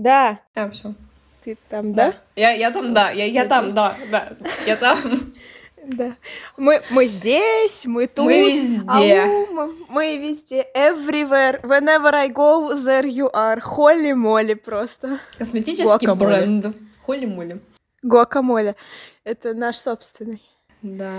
[0.00, 0.40] Да.
[0.54, 0.94] А, все.
[1.44, 2.14] Ты там, да?
[2.36, 3.10] Я, я там, да.
[3.10, 4.32] Я, я там, да, да.
[4.66, 4.96] Я там.
[5.84, 6.14] Да.
[6.56, 8.24] Мы, мы здесь, мы тут.
[8.24, 9.22] Мы везде.
[9.22, 10.66] Ау, мы, везде.
[10.74, 11.60] Everywhere.
[11.62, 13.60] Whenever I go, there you are.
[13.60, 15.18] Холли моли просто.
[15.38, 16.46] Косметический Гуакамоле.
[16.46, 16.76] бренд.
[17.04, 17.60] Холи-моли.
[18.02, 18.76] Гуакамоле.
[19.24, 20.42] Это наш собственный.
[20.82, 21.12] Да.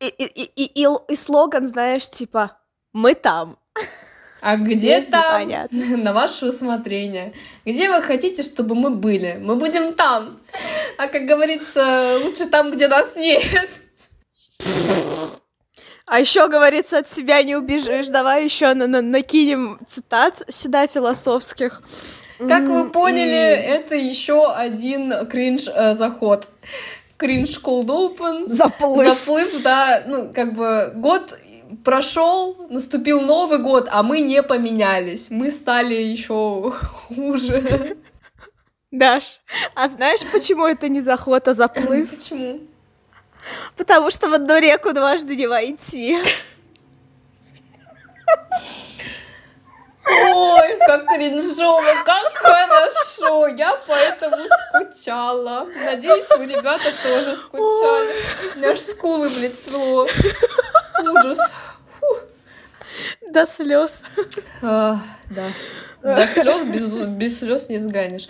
[0.00, 2.56] И, и, и, и, и слоган, знаешь, типа
[2.92, 3.58] «Мы там».
[4.46, 5.48] А где Нет, там?
[6.02, 7.32] На ваше усмотрение.
[7.64, 9.38] Где вы хотите, чтобы мы были?
[9.40, 10.38] Мы будем там.
[10.98, 13.70] А как говорится, лучше там, где нас нет.
[16.06, 18.08] А еще говорится, от себя не убежишь.
[18.08, 21.80] Давай еще на, на- накинем цитат сюда философских.
[22.36, 26.48] Как вы поняли, и это еще один кринж-заход.
[27.16, 28.48] Кринж cold open.
[28.48, 29.08] Заплыв.
[29.08, 30.02] Заплыв, да.
[30.06, 31.38] Ну, как бы год
[31.82, 35.30] прошел, наступил Новый год, а мы не поменялись.
[35.30, 37.96] Мы стали еще хуже.
[38.90, 39.40] Даш,
[39.74, 42.10] а знаешь, почему это не заход, а заплыв?
[42.10, 42.60] Почему?
[43.76, 46.18] Потому что в одну реку дважды не войти.
[50.06, 53.48] Ой, как кринжово, как хорошо.
[53.48, 55.66] Я поэтому скучала.
[55.84, 58.12] Надеюсь, вы, ребята, тоже скучали.
[58.54, 60.06] У меня аж скулы, блядь, свело.
[61.02, 61.54] Ужас.
[63.30, 64.02] До слез.
[64.62, 64.98] А,
[65.30, 65.46] да.
[66.02, 68.28] До слез, без, без слез не взглянешь.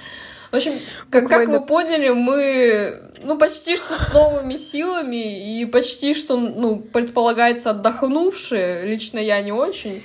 [0.50, 0.75] В общем,
[1.11, 6.78] как, как вы поняли, мы ну почти что с новыми силами и почти что ну
[6.78, 8.84] предполагается отдохнувшие.
[8.84, 10.05] Лично я не очень.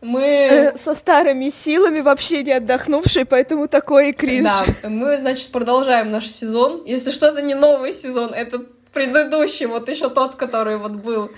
[0.00, 4.48] Мы Э, Со старыми силами, вообще не отдохнувший, поэтому такой и кринж.
[4.82, 6.82] Да, мы, значит, продолжаем наш сезон.
[6.86, 8.60] Если что, это не новый сезон, это
[8.92, 11.30] предыдущий, вот еще тот, который вот был.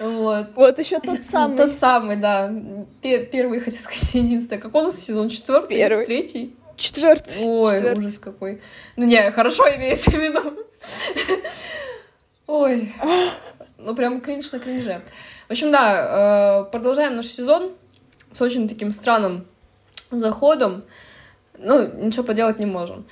[0.00, 0.48] Вот.
[0.54, 1.56] Вот еще тот самый.
[1.56, 2.52] Тот самый, да.
[3.00, 4.60] Пе- Первый, хотел сказать, единственный.
[4.60, 5.28] Какой у нас сезон?
[5.30, 5.76] Четвертый?
[5.76, 6.04] Первый.
[6.04, 6.54] Третий?
[6.76, 7.32] Четвертый.
[7.42, 8.04] Ой, Четвертый.
[8.04, 8.60] ужас какой.
[8.96, 10.40] Ну не, хорошо имеется в виду.
[12.46, 12.92] Ой.
[13.78, 15.02] Ну прям кринж на кринже.
[15.48, 17.72] В общем, да, э, продолжаем наш сезон
[18.34, 19.44] с очень таким странным
[20.10, 20.82] заходом.
[21.58, 23.06] Ну, ничего поделать не можем.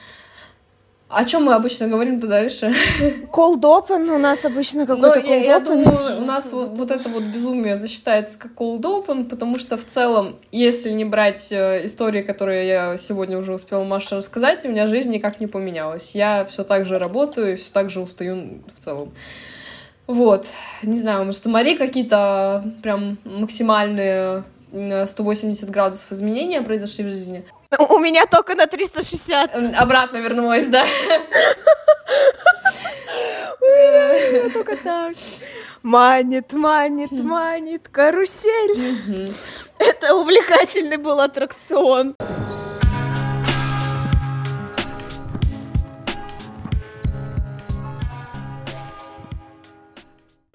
[1.12, 2.72] О чем мы обычно говорим-то дальше?
[3.32, 5.64] Cold open у нас обычно какой-то я, cold я open.
[5.64, 9.84] думаю, у нас вот, вот это вот безумие засчитается как cold open, потому что в
[9.84, 14.86] целом, если не брать э, истории, которые я сегодня уже успела Маше рассказать, у меня
[14.86, 16.14] жизнь никак не поменялась.
[16.14, 19.12] Я все так же работаю и все так же устаю в целом.
[20.06, 20.46] Вот.
[20.82, 27.44] Не знаю, может, у Мари какие-то прям максимальные 180 градусов изменения произошли в жизни.
[27.78, 29.54] У меня только на 360.
[29.54, 30.84] М, Обратно вернулась, да?
[33.60, 35.14] Я только так.
[35.82, 39.32] Манит, манит, манит, карусель.
[39.78, 42.14] Это увлекательный был аттракцион.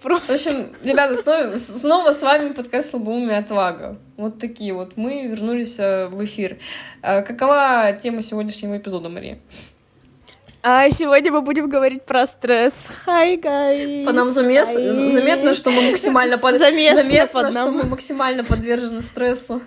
[0.08, 3.98] В Просто общем, ребята, снова, снова с вами подкаст «Слабоумие отвага».
[4.16, 4.96] Вот такие вот.
[4.96, 6.60] Мы вернулись э, в эфир.
[7.02, 9.38] Э, Какова тема сегодняшнего эпизода, Мария?
[10.64, 12.88] А сегодня мы будем говорить про стресс.
[13.06, 14.06] Hi, guys.
[14.06, 14.78] По нам замес...
[14.78, 15.10] Hi.
[15.12, 16.58] заметно, что мы максимально под...
[16.58, 17.74] Заместно заметно, под что нам.
[17.76, 19.62] мы максимально подвержены стрессу.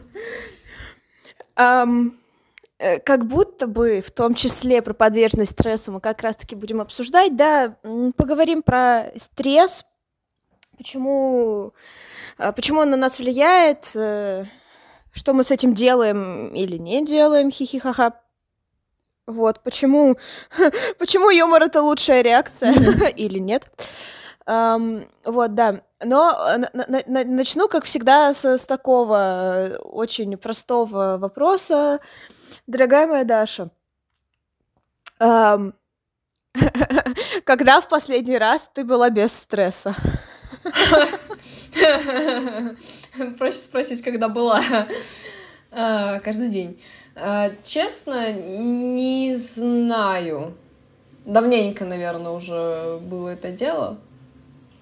[2.80, 7.36] Э, как будто бы, в том числе про подверженность стрессу, мы как раз-таки будем обсуждать,
[7.36, 7.76] да,
[8.16, 9.84] поговорим про стресс,
[10.80, 11.74] почему,
[12.38, 14.46] а, почему он на нас влияет, э,
[15.12, 18.14] что мы с этим делаем или не делаем, хихихаха.
[19.26, 20.16] Вот, почему,
[20.98, 22.72] почему юмор это лучшая реакция
[23.16, 23.68] или нет.
[24.46, 25.82] Ам, вот, да.
[26.02, 32.00] Но э, на- на- на- начну, как всегда, с, с такого э, очень простого вопроса.
[32.66, 33.68] Дорогая моя Даша,
[35.18, 35.74] ам,
[37.44, 39.94] когда в последний раз ты была без стресса?
[43.38, 44.60] Проще спросить, когда была.
[45.72, 46.80] А, Каждый день.
[47.16, 50.54] А, Честно, не знаю.
[51.24, 53.98] Давненько, наверное, уже было это дело.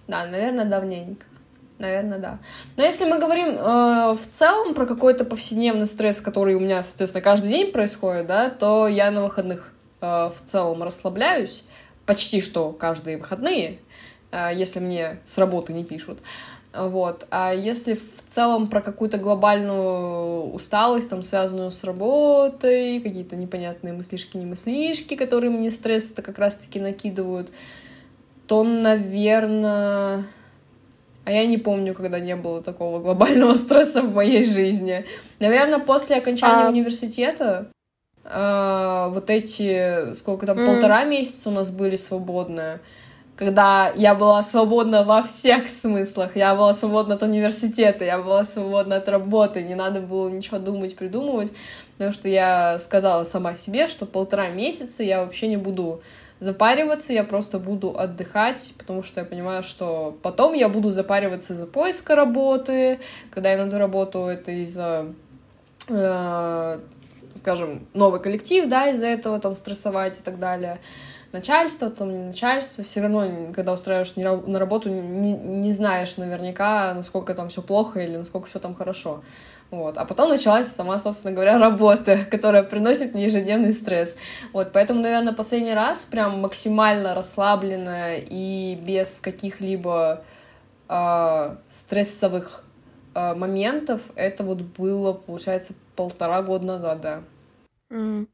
[0.07, 1.25] Да, наверное, давненько.
[1.79, 2.39] Наверное, да.
[2.77, 7.23] Но если мы говорим э, в целом про какой-то повседневный стресс, который у меня, соответственно,
[7.23, 11.65] каждый день происходит, да, то я на выходных э, в целом расслабляюсь
[12.09, 13.77] почти что каждые выходные, э,
[14.33, 16.19] если мне с работы не пишут.
[16.75, 17.27] Вот.
[17.31, 25.17] А если в целом про какую-то глобальную усталость, там, связанную с работой, какие-то непонятные мыслишки-немыслишки,
[25.17, 27.51] которые мне стресс-то как раз-таки накидывают,
[28.47, 30.25] то, наверное...
[31.25, 35.05] А я не помню, когда не было такого глобального стресса в моей жизни.
[35.41, 37.71] Наверное, после окончания А- университета,
[38.25, 40.67] э, вот эти, сколько там, mm.
[40.67, 42.81] полтора месяца у нас были свободные,
[43.39, 46.35] когда я была свободна во всех смыслах.
[46.35, 50.97] Я была свободна от университета, я была свободна от работы, не надо было ничего думать,
[50.97, 51.53] придумывать,
[51.93, 56.03] потому что я сказала сама себе, что полтора месяца я вообще не буду
[56.41, 61.67] запариваться, я просто буду отдыхать, потому что я понимаю, что потом я буду запариваться за
[61.67, 62.99] поиска работы,
[63.31, 65.15] когда я найду работу, это из-за,
[65.89, 66.81] э,
[67.35, 70.81] скажем, новый коллектив, да, из-за этого там стрессовать и так далее
[71.33, 77.35] начальство, там не начальство, все равно, когда устраиваешь на работу, не, не знаешь наверняка, насколько
[77.35, 79.23] там все плохо или насколько все там хорошо.
[79.71, 79.99] Вот.
[79.99, 84.17] А потом началась сама, собственно говоря, работа, которая приносит мне ежедневный стресс.
[84.53, 84.73] Вот.
[84.73, 90.25] Поэтому, наверное, последний раз прям максимально расслабленная и без каких-либо
[90.89, 92.65] э, стрессовых
[93.15, 97.21] э, моментов это вот было, получается, полтора года назад, да.
[97.91, 98.27] Mm.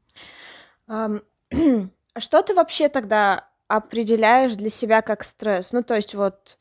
[0.87, 1.21] Um,
[2.15, 5.73] а что ты вообще тогда определяешь для себя как стресс?
[5.73, 6.57] Ну, то есть вот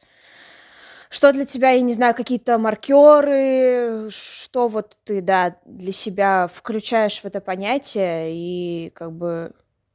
[1.11, 7.21] что для тебя, я не знаю, какие-то маркеры, что вот ты, да, для себя включаешь
[7.21, 9.53] в это понятие и как бы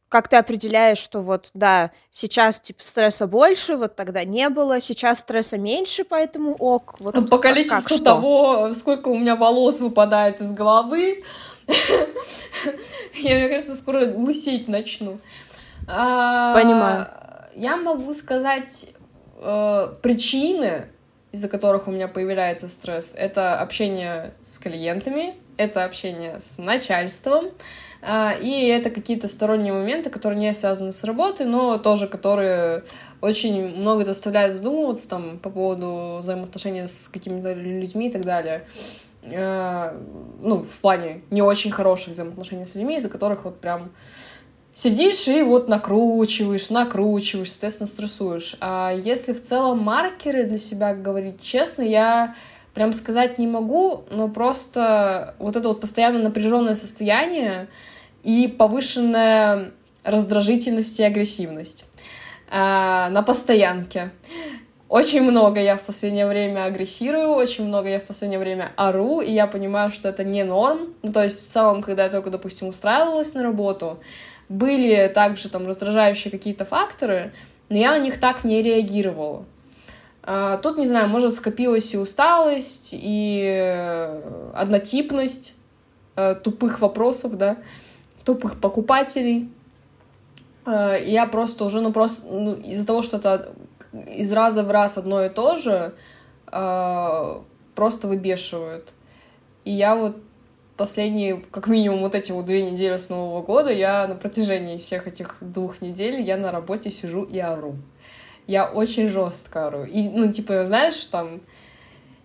[0.08, 5.20] как ты определяешь, что вот, да, сейчас, типа, стресса больше, вот тогда не было, сейчас
[5.20, 6.96] стресса меньше, поэтому ок.
[7.00, 11.24] Вот По количеству как, того, сколько у меня волос выпадает из головы,
[13.14, 15.20] я, мне кажется, скоро лысеть начну.
[15.90, 17.08] А, Понимаю.
[17.56, 18.92] Я могу сказать
[19.42, 20.86] э, причины,
[21.32, 23.14] из-за которых у меня появляется стресс.
[23.18, 27.48] Это общение с клиентами, это общение с начальством,
[28.02, 32.84] э, и это какие-то сторонние моменты, которые не связаны с работой, но тоже которые
[33.20, 38.66] очень много заставляют задумываться там по поводу взаимоотношений с какими-то людьми и так далее.
[39.24, 39.98] Э,
[40.40, 43.92] ну, в плане не очень хороших взаимоотношений с людьми, из-за которых вот прям
[44.74, 48.56] сидишь и вот накручиваешь, накручиваешь, соответственно, стрессуешь.
[48.62, 52.36] А если в целом маркеры для себя говорить честно, я
[52.74, 57.68] прям сказать не могу, но просто вот это вот постоянно напряженное состояние
[58.24, 59.72] и повышенная
[60.04, 61.86] раздражительность и агрессивность
[62.50, 64.12] а, на постоянке.
[64.88, 69.32] Очень много я в последнее время агрессирую, очень много я в последнее время ору, и
[69.32, 70.96] я понимаю, что это не норм.
[71.04, 74.00] Ну, то есть, в целом, когда я только, допустим, устраивалась на работу,
[74.50, 77.32] были также там раздражающие какие-то факторы,
[77.70, 79.46] но я на них так не реагировала.
[80.24, 85.54] А, тут, не знаю, может, скопилась и усталость, и э, однотипность
[86.16, 87.58] э, тупых вопросов, да,
[88.26, 89.50] тупых покупателей.
[90.66, 93.54] А, я просто уже, ну, просто ну, из-за того, что это
[93.94, 95.94] из раза в раз одно и то же,
[96.46, 98.90] просто выбешивает.
[99.66, 100.18] И я вот
[100.80, 105.08] последние, как минимум, вот эти вот две недели с Нового года, я на протяжении всех
[105.08, 107.76] этих двух недель, я на работе сижу и ору.
[108.48, 109.84] Я очень жестко ору.
[109.84, 111.42] И, ну, типа, знаешь, там,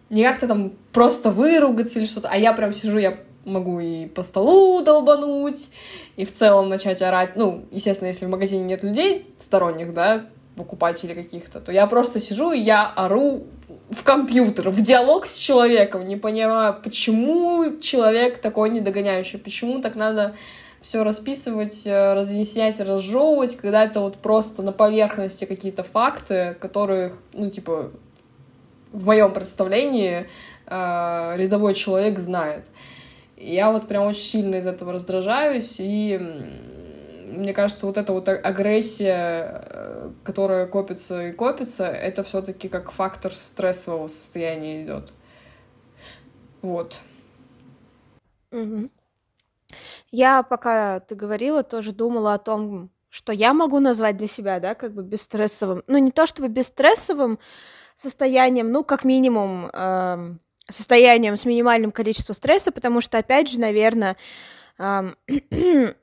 [0.08, 4.22] не как-то там просто выругаться или что-то, а я прям сижу, я могу и по
[4.22, 5.70] столу долбануть,
[6.14, 7.34] и в целом начать орать.
[7.34, 12.52] Ну, естественно, если в магазине нет людей сторонних, да, покупателей каких-то, то я просто сижу
[12.52, 13.44] и я ору
[13.90, 20.34] в компьютер, в диалог с человеком, не понимаю, почему человек такой недогоняющий, почему так надо
[20.80, 27.50] все расписывать, э, разъяснять, разжевывать, когда это вот просто на поверхности какие-то факты, которых, ну,
[27.50, 27.90] типа,
[28.92, 30.28] в моем представлении
[30.66, 32.66] э, рядовой человек знает.
[33.37, 36.20] я вот прям очень сильно из этого раздражаюсь, и
[37.26, 43.33] мне кажется, вот эта вот агрессия, э, которая копится и копится, это все-таки как фактор
[43.33, 45.12] стрессового состояния идет.
[46.62, 47.00] Вот.
[48.50, 48.90] Угу.
[50.11, 54.75] Я, пока ты говорила, тоже думала о том, что я могу назвать для себя, да,
[54.75, 55.83] как бы бесстрессовым.
[55.87, 57.38] Ну, не то чтобы бесстрессовым
[57.97, 60.35] состоянием, ну, как минимум, э,
[60.69, 64.16] состоянием с минимальным количеством стресса, потому что, опять же, наверное,
[64.78, 65.12] э,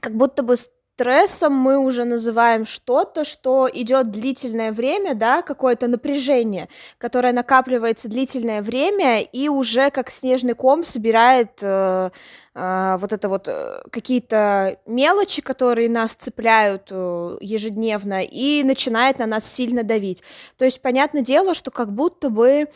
[0.00, 0.56] как будто бы
[1.00, 8.60] стрессом мы уже называем что-то, что идет длительное время, да, какое-то напряжение, которое накапливается длительное
[8.60, 12.10] время и уже как снежный ком собирает э,
[12.54, 19.26] э, вот это вот э, какие-то мелочи, которые нас цепляют э, ежедневно и начинает на
[19.26, 20.22] нас сильно давить.
[20.58, 22.68] То есть понятное дело, что как будто бы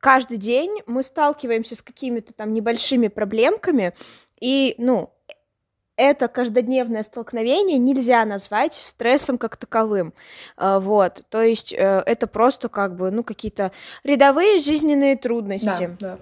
[0.00, 3.92] каждый день мы сталкиваемся с какими-то там небольшими проблемками,
[4.40, 5.15] и, ну,
[5.96, 10.12] это каждодневное столкновение нельзя назвать стрессом как таковым.
[10.56, 13.72] А, вот, то есть э, это просто как бы, ну, какие-то
[14.04, 15.90] рядовые жизненные трудности.
[15.98, 16.18] Да, да.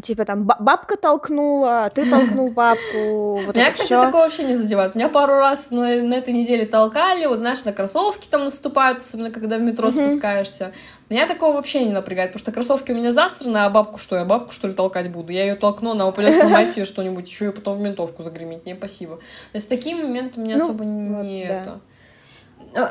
[0.00, 3.42] Типа там бабка толкнула, ты толкнул бабку.
[3.44, 4.00] Вот Меня, кстати, всё.
[4.00, 4.94] такое вообще не задевает.
[4.94, 9.30] Меня пару раз на, на этой неделе толкали, вот знаешь, на кроссовки там наступают, особенно
[9.30, 10.08] когда в метро mm-hmm.
[10.08, 10.72] спускаешься.
[11.10, 14.24] Меня такого вообще не напрягает, потому что кроссовки у меня засраны, а бабку что, я
[14.24, 15.30] бабку что ли толкать буду?
[15.30, 18.74] Я ее толкну, она упадет, сломает себе что-нибудь, еще и потом в ментовку загреметь, не
[18.74, 19.16] спасибо.
[19.16, 21.60] То есть такие моменты меня ну, особо вот, не да.
[21.60, 21.80] это а,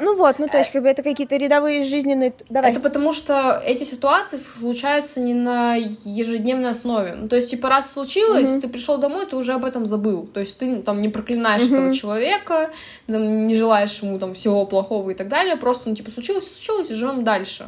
[0.01, 2.33] ну вот, ну то есть как бы это какие-то рядовые жизненные...
[2.49, 2.71] Давай.
[2.71, 7.15] Это потому что эти ситуации случаются не на ежедневной основе.
[7.15, 8.61] Ну, то есть, типа, раз случилось, mm-hmm.
[8.61, 10.27] ты пришел домой, ты уже об этом забыл.
[10.27, 11.73] То есть ты там не проклинаешь mm-hmm.
[11.73, 12.69] этого человека,
[13.07, 15.55] там, не желаешь ему там всего плохого и так далее.
[15.57, 17.65] Просто, ну, типа, случилось, случилось, и живем дальше.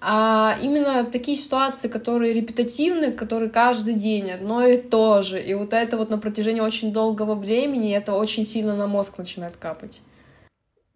[0.00, 5.42] А именно такие ситуации, которые репетативны, которые каждый день одно и то же.
[5.42, 9.56] И вот это вот на протяжении очень долгого времени, это очень сильно на мозг начинает
[9.56, 10.00] капать.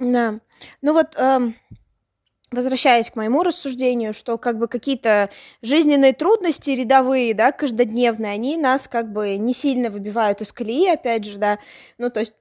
[0.00, 0.40] Да.
[0.82, 1.54] Ну вот, эм,
[2.52, 5.30] возвращаясь к моему рассуждению, что как бы какие-то
[5.62, 11.24] жизненные трудности рядовые, да, каждодневные, они нас как бы не сильно выбивают из колеи, опять
[11.26, 11.58] же, да.
[11.98, 12.34] Ну, то есть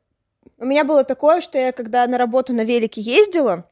[0.60, 3.69] у меня было такое, что я когда на работу на велике ездила,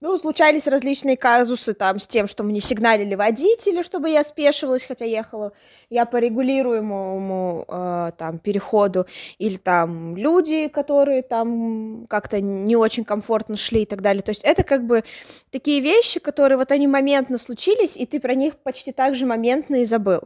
[0.00, 5.04] ну, случались различные казусы там с тем, что мне сигналили водители, чтобы я спешивалась, хотя
[5.06, 5.52] ехала
[5.88, 9.06] я по регулируемому э, там переходу,
[9.38, 14.22] или там люди, которые там как-то не очень комфортно шли и так далее.
[14.22, 15.02] То есть это как бы
[15.50, 19.76] такие вещи, которые вот они моментно случились, и ты про них почти так же моментно
[19.76, 20.20] и забыл.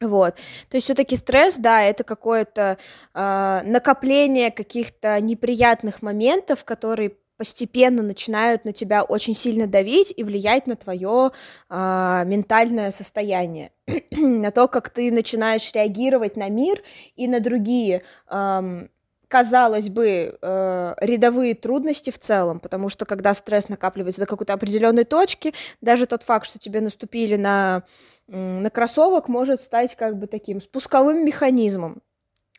[0.00, 0.36] Вот.
[0.70, 2.78] То есть все-таки стресс, да, это какое-то
[3.14, 10.66] э, накопление каких-то неприятных моментов, которые постепенно начинают на тебя очень сильно давить и влиять
[10.66, 11.32] на твое
[11.70, 13.72] э, ментальное состояние,
[14.10, 16.82] на то, как ты начинаешь реагировать на мир
[17.16, 18.86] и на другие, э,
[19.26, 25.04] казалось бы, э, рядовые трудности в целом, потому что когда стресс накапливается до какой-то определенной
[25.04, 27.84] точки, даже тот факт, что тебе наступили на,
[28.26, 32.02] на кроссовок, может стать как бы таким спусковым механизмом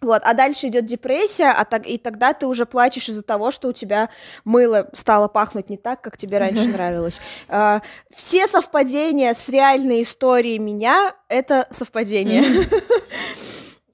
[0.02, 3.68] вот, а дальше идет депрессия, а так, и тогда ты уже плачешь из-за того, что
[3.68, 4.10] у тебя
[4.44, 7.22] мыло стало пахнуть не так, как тебе раньше нравилось.
[7.48, 12.44] Uh, все совпадения с реальной историей меня— это совпадение.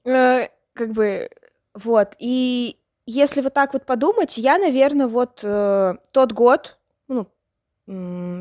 [0.04, 1.28] uh, как бы,
[1.74, 7.26] вот, и если вот так вот подумать, я, наверное, вот uh, тот год, ну,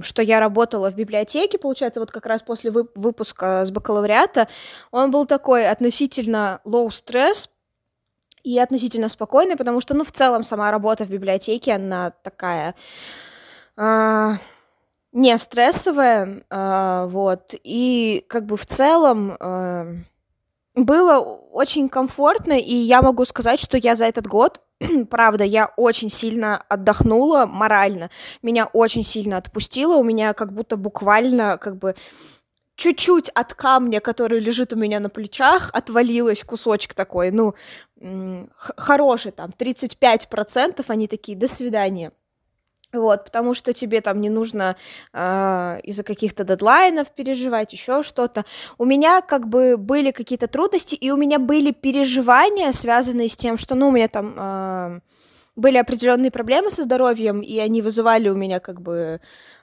[0.03, 4.47] что я работала в библиотеке, получается, вот как раз после выпуска с бакалавриата,
[4.91, 7.50] он был такой относительно low stress,
[8.47, 12.75] и относительно спокойной, потому что, ну, в целом сама работа в библиотеке, она такая
[13.75, 14.33] э,
[15.11, 19.95] не стрессовая, э, вот, и как бы в целом э,
[20.75, 21.19] было
[21.51, 24.61] очень комфортно, и я могу сказать, что я за этот год
[25.09, 28.09] правда, я очень сильно отдохнула морально,
[28.41, 31.95] меня очень сильно отпустило, у меня как будто буквально как бы
[32.77, 37.55] чуть-чуть от камня, который лежит у меня на плечах, отвалилось кусочек такой, ну,
[38.77, 42.12] хороший там, 35%, они такие, до свидания.
[42.93, 44.77] Вот, потому что тебе там не нужно
[45.12, 48.46] э, из-за каких-то дедлайнов переживать, еще что-то.
[48.77, 53.57] У меня как бы были какие-то трудности, и у меня были переживания, связанные с тем,
[53.57, 55.00] что, ну, у меня там э,
[55.57, 59.19] были определенные проблемы со здоровьем, и они вызывали у меня как бы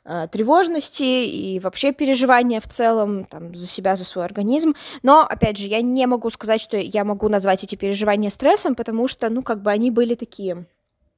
[0.06, 4.74] Э, тревожности и вообще переживания в целом там, за себя, за свой организм.
[5.02, 9.08] Но, опять же, я не могу сказать, что я могу назвать эти переживания стрессом, потому
[9.08, 10.66] что, ну, как бы они были такие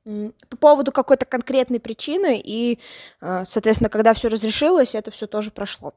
[0.04, 2.78] по поводу какой-то конкретной причины, и,
[3.20, 5.92] э, соответственно, когда все разрешилось, это все тоже прошло.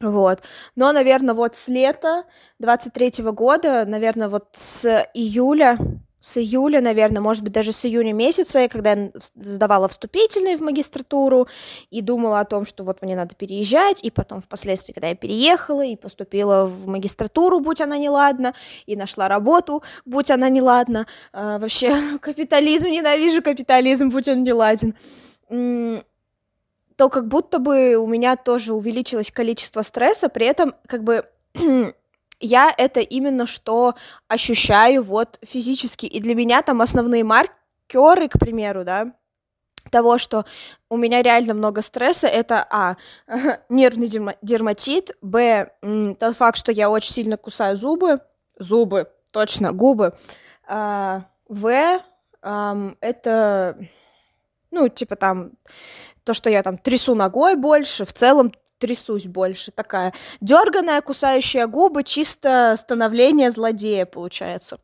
[0.00, 0.42] Вот.
[0.74, 2.24] Но, наверное, вот с лета
[2.60, 5.76] 23 года, наверное, вот с июля
[6.20, 11.46] с июля, наверное, может быть, даже с июня месяца, когда я сдавала вступительные в магистратуру
[11.90, 15.84] и думала о том, что вот мне надо переезжать, и потом впоследствии, когда я переехала
[15.84, 18.54] и поступила в магистратуру, будь она неладна,
[18.86, 24.94] и нашла работу, будь она неладна, э, вообще капитализм, ненавижу капитализм, будь он неладен,
[26.96, 31.24] то как будто бы у меня тоже увеличилось количество стресса, при этом как бы
[32.40, 33.94] я это именно что
[34.28, 36.06] ощущаю вот физически.
[36.06, 39.12] И для меня там основные маркеры, к примеру, да,
[39.90, 40.44] того, что
[40.90, 42.96] у меня реально много стресса, это а,
[43.68, 44.08] нервный
[44.42, 45.70] дерматит, б,
[46.18, 48.20] тот факт, что я очень сильно кусаю зубы,
[48.58, 50.14] зубы, точно, губы,
[50.66, 52.00] а, в,
[52.42, 53.78] а, это,
[54.70, 55.52] ну, типа там,
[56.24, 62.04] то, что я там трясу ногой больше, в целом трясусь больше, такая дерганая, кусающая губы,
[62.04, 64.78] чисто становление злодея получается.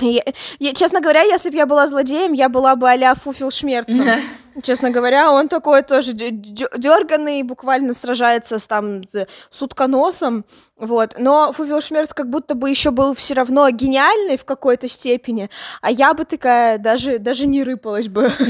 [0.00, 0.22] Я,
[0.58, 4.06] я, честно говоря, если бы я была злодеем, я была бы а-ля Фуфел Шмерцем.
[4.62, 10.44] Честно говоря, он такой тоже дерганный, буквально сражается с там с утконосом,
[10.76, 11.14] вот.
[11.16, 15.48] Но Фуфелшмерц как будто бы еще был все равно гениальный в какой-то степени,
[15.80, 18.32] а я бы такая даже даже не рыпалась бы.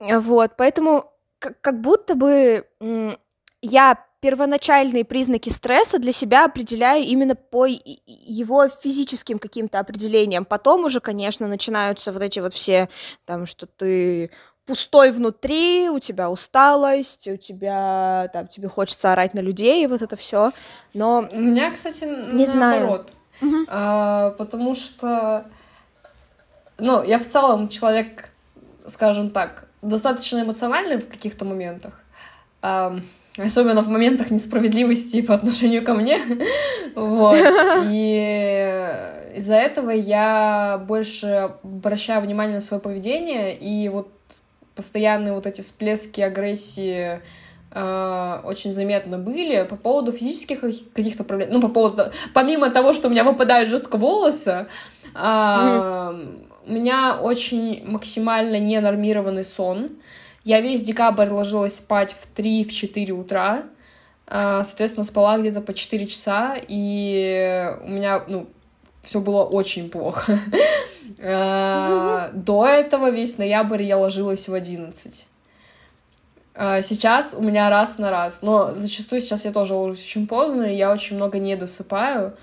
[0.00, 1.13] Вот, поэтому
[1.60, 2.66] как будто бы
[3.62, 10.46] я первоначальные признаки стресса для себя определяю именно по его физическим каким-то определениям.
[10.46, 12.88] Потом уже, конечно, начинаются вот эти вот все,
[13.26, 14.30] там, что ты
[14.64, 20.00] пустой внутри, у тебя усталость, у тебя там тебе хочется орать на людей, и вот
[20.00, 20.52] это все.
[20.94, 23.66] Но у меня, кстати, не наоборот, знаю.
[23.68, 25.44] А, потому что,
[26.78, 28.30] ну, я в целом человек,
[28.86, 32.00] скажем так, достаточно эмоциональный в каких-то моментах.
[32.62, 32.98] А,
[33.36, 36.20] Особенно в моментах несправедливости по отношению ко мне.
[36.94, 37.36] вот.
[37.90, 38.88] И
[39.34, 44.08] из-за этого я больше обращаю внимание на свое поведение, и вот
[44.76, 47.20] постоянные вот эти всплески агрессии
[47.72, 50.60] э, очень заметно были по поводу физических
[50.94, 51.50] каких-то проблем.
[51.52, 52.12] Ну, по поводу...
[52.34, 54.66] Помимо того, что у меня выпадают жестко волосы,
[55.12, 56.43] э, mm-hmm.
[56.66, 59.90] У меня очень максимально ненормированный сон.
[60.44, 63.64] Я весь декабрь ложилась спать в 3-4 утра,
[64.26, 68.46] а, соответственно, спала где-то по 4 часа, и у меня, ну,
[69.02, 70.38] все было очень плохо.
[71.22, 75.26] А, до этого весь ноябрь я ложилась в 11.
[76.54, 80.62] А, сейчас у меня раз на раз, но зачастую сейчас я тоже ложусь очень поздно,
[80.62, 82.36] и я очень много не досыпаю.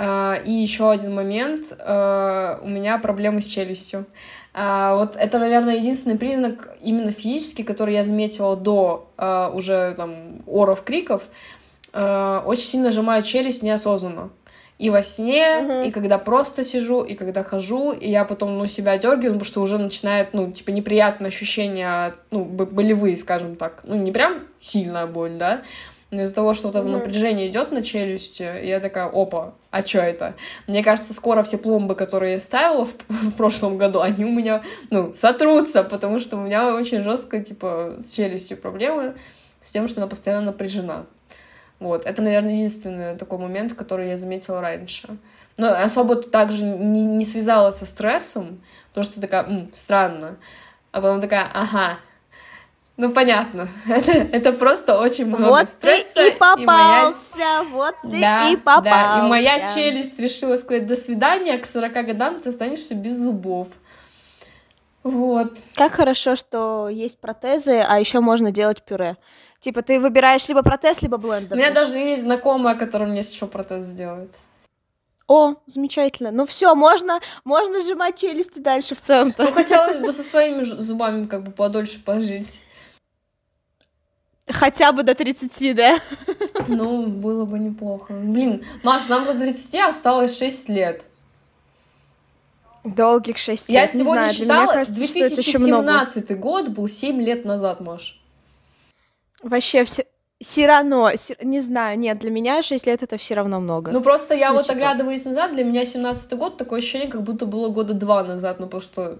[0.00, 4.06] И еще один момент, у меня проблемы с челюстью.
[4.52, 10.42] А, вот это, наверное, единственный признак именно физический, который я заметила до а, уже там
[10.46, 11.28] оров, криков.
[11.92, 14.30] А, очень сильно сжимаю челюсть неосознанно.
[14.78, 15.88] И во сне, uh-huh.
[15.88, 19.60] и когда просто сижу, и когда хожу, и я потом, ну, себя дергаю, потому что
[19.60, 23.82] уже начинает, ну, типа, неприятные ощущения, ну, болевые, скажем так.
[23.84, 25.60] Ну, не прям сильная боль, да,
[26.10, 26.92] но из-за того, что вот это mm-hmm.
[26.92, 30.34] напряжение идет на челюсти, я такая, опа, а что это?
[30.66, 34.62] Мне кажется, скоро все пломбы, которые я ставила в, в прошлом году, они у меня,
[34.90, 39.14] ну, сотрутся, потому что у меня очень жестко, типа, с челюстью проблемы,
[39.62, 41.06] с тем, что она постоянно напряжена.
[41.78, 45.16] Вот, это, наверное, единственный такой момент, который я заметила раньше.
[45.56, 50.36] Но особо также не, не связала со стрессом, потому что такая, М, странно.
[50.92, 51.98] А потом такая, ага,
[53.00, 53.68] ну, понятно.
[53.88, 57.62] Это, это просто очень много Вот стресса, ты и попался, и моя...
[57.72, 58.90] вот ты да, и попался.
[58.90, 63.68] Да, и моя челюсть решила сказать «до свидания», к 40 годам ты останешься без зубов.
[65.02, 65.56] Вот.
[65.74, 69.16] Как хорошо, что есть протезы, а еще можно делать пюре.
[69.60, 71.54] Типа ты выбираешь либо протез, либо блендер.
[71.54, 74.30] У меня даже есть знакомая, которая мне еще протез сделает.
[75.26, 76.32] О, замечательно.
[76.32, 79.44] Ну все, можно, можно сжимать челюсти дальше в центр.
[79.44, 82.64] Ну, хотелось бы со своими зубами как бы подольше пожить.
[84.52, 85.98] Хотя бы до 30, да?
[86.68, 88.12] Ну, было бы неплохо.
[88.14, 91.04] Блин, Маш, нам до 30 осталось 6 лет.
[92.84, 93.80] Долгих 6 лет.
[93.80, 98.20] Я сегодня знаю, считала, кажется, 2017 год был 7 лет назад, Маш.
[99.42, 100.04] Вообще все...
[100.42, 101.10] Все равно,
[101.42, 103.92] не знаю, нет, для меня 6 лет это все равно много.
[103.92, 104.72] Ну просто я ну, вот типа...
[104.72, 108.64] оглядываясь назад, для меня 17 год такое ощущение, как будто было года два назад, ну
[108.64, 109.18] потому что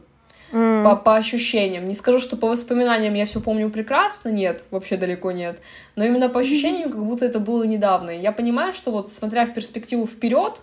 [0.52, 0.84] mm.
[0.84, 1.86] по, по ощущениям.
[1.88, 5.60] Не скажу, что по воспоминаниям я все помню прекрасно, нет, вообще далеко нет.
[5.96, 8.10] Но именно по ощущениям, как будто это было недавно.
[8.10, 10.62] И я понимаю, что вот смотря в перспективу вперед,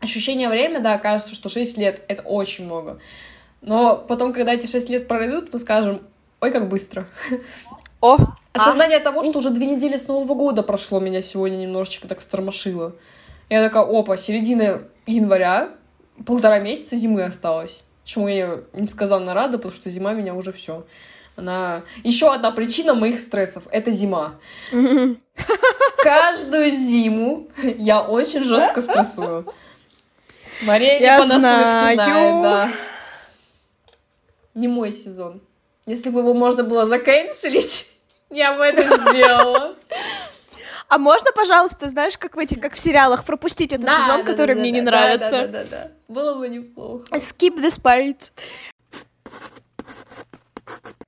[0.00, 2.98] ощущение время, да, кажется, что 6 лет— это очень много.
[3.62, 6.00] Но потом, когда эти 6 лет пройдут, мы скажем,
[6.40, 7.06] ой, как быстро.
[8.00, 8.18] О!
[8.52, 9.00] Осознание а?
[9.00, 12.94] того, что уже две недели с Нового года прошло, меня сегодня немножечко так стормошило.
[13.48, 15.70] Я такая, опа, середина января,
[16.24, 17.84] полтора месяца зимы осталось.
[18.06, 20.86] Чему я несказанно рада, потому что зима меня уже все.
[21.34, 21.82] Она...
[22.04, 24.38] Еще одна причина моих стрессов— это зима.
[26.04, 29.52] Каждую зиму я очень жестко стрессую.
[30.62, 32.70] Мария я не понаслышке знает, да.
[34.54, 35.42] Не мой сезон.
[35.84, 37.86] Если бы его можно было заканчивать,
[38.30, 39.74] я бы это сделала.
[40.88, 44.24] А можно, пожалуйста, знаешь, как в этих, как в сериалах, пропустить этот да, сезон, да,
[44.24, 45.30] который да, мне да, не да, нравится?
[45.30, 45.90] Да, да, да, да.
[46.08, 47.04] Было бы неплохо.
[47.12, 48.30] Skip this part.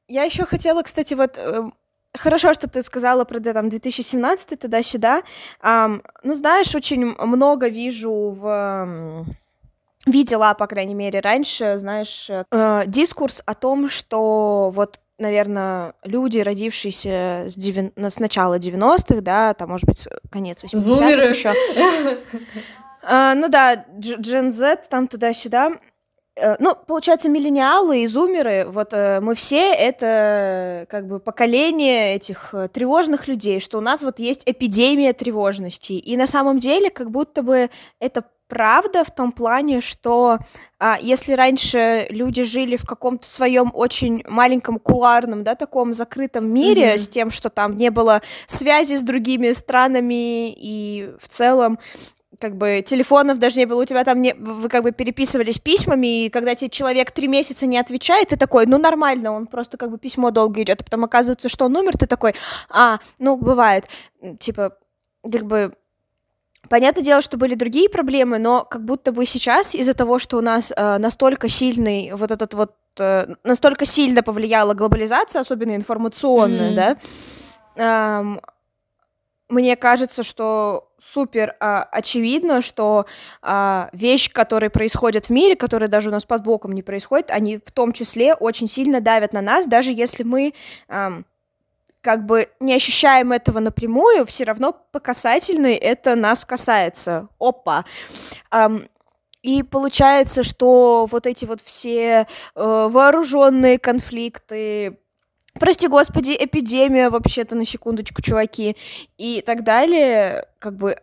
[0.09, 1.71] Я еще хотела, кстати, вот э,
[2.17, 5.23] Хорошо, что ты сказала про да, там 2017 туда-сюда.
[5.63, 9.27] Um, ну, знаешь, очень много вижу в
[10.07, 17.45] видела, по крайней мере, раньше, знаешь, э, дискурс о том, что вот наверное, люди, родившиеся
[17.49, 17.91] с, девя...
[17.97, 21.55] с начала 90-х, да, там, может быть, конец 80-х еще.
[23.11, 25.73] А, ну да, Gen Z, там туда-сюда.
[26.39, 32.51] Э, ну, получается, миллениалы и зумеры, вот э, мы все это как бы поколение этих
[32.53, 35.95] э, тревожных людей, что у нас вот есть эпидемия тревожности.
[35.95, 40.39] И на самом деле, как будто бы это правда в том плане, что
[40.79, 46.95] а, если раньше люди жили в каком-то своем очень маленьком куларном, да, таком закрытом мире
[46.95, 46.99] mm-hmm.
[46.99, 51.79] с тем, что там не было связи с другими странами и в целом
[52.41, 56.27] как бы телефонов даже не было, у тебя там не, вы как бы переписывались письмами,
[56.27, 59.91] и когда тебе человек три месяца не отвечает, ты такой, ну нормально, он просто как
[59.91, 62.35] бы письмо долго идет, а потом оказывается, что он умер, ты такой,
[62.69, 63.87] а, ну бывает,
[64.39, 64.77] типа,
[65.31, 65.75] как бы
[66.69, 70.41] Понятное дело, что были другие проблемы, но как будто бы сейчас из-за того, что у
[70.41, 76.99] нас э, настолько сильный вот этот вот э, настолько сильно повлияла глобализация, особенно информационная, mm-hmm.
[77.77, 78.41] да, эм,
[79.49, 83.07] мне кажется, что супер а, очевидно, что
[83.41, 87.57] а, вещи, которые происходят в мире, которые даже у нас под боком не происходят, они
[87.57, 90.53] в том числе очень сильно давят на нас, даже если мы
[90.89, 91.23] а,
[92.09, 97.29] как бы не ощущаем этого напрямую, все равно по касательной это нас касается.
[97.39, 97.85] Опа.
[98.51, 98.71] А,
[99.43, 105.01] и получается, что вот эти вот все э, вооруженные конфликты,
[105.61, 108.75] прости господи, эпидемия вообще-то, на секундочку, чуваки,
[109.19, 110.97] и так далее, как бы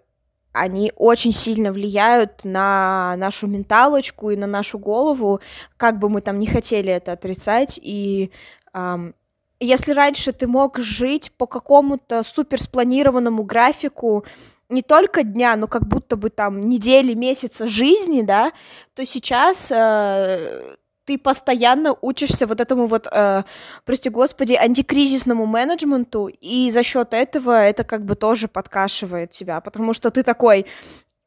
[0.54, 5.40] они очень сильно влияют на нашу менталочку и на нашу голову,
[5.78, 8.32] как бы мы там не хотели это отрицать, и
[8.74, 9.14] эм,
[9.60, 14.26] если раньше ты мог жить по какому-то супер спланированному графику,
[14.70, 18.52] не только дня, но как будто бы там недели, месяца жизни, да,
[18.96, 23.44] то сейчас э, ты постоянно учишься вот этому вот, э,
[23.86, 29.94] прости господи, антикризисному менеджменту, и за счет этого это как бы тоже подкашивает тебя, потому
[29.94, 30.66] что ты такой,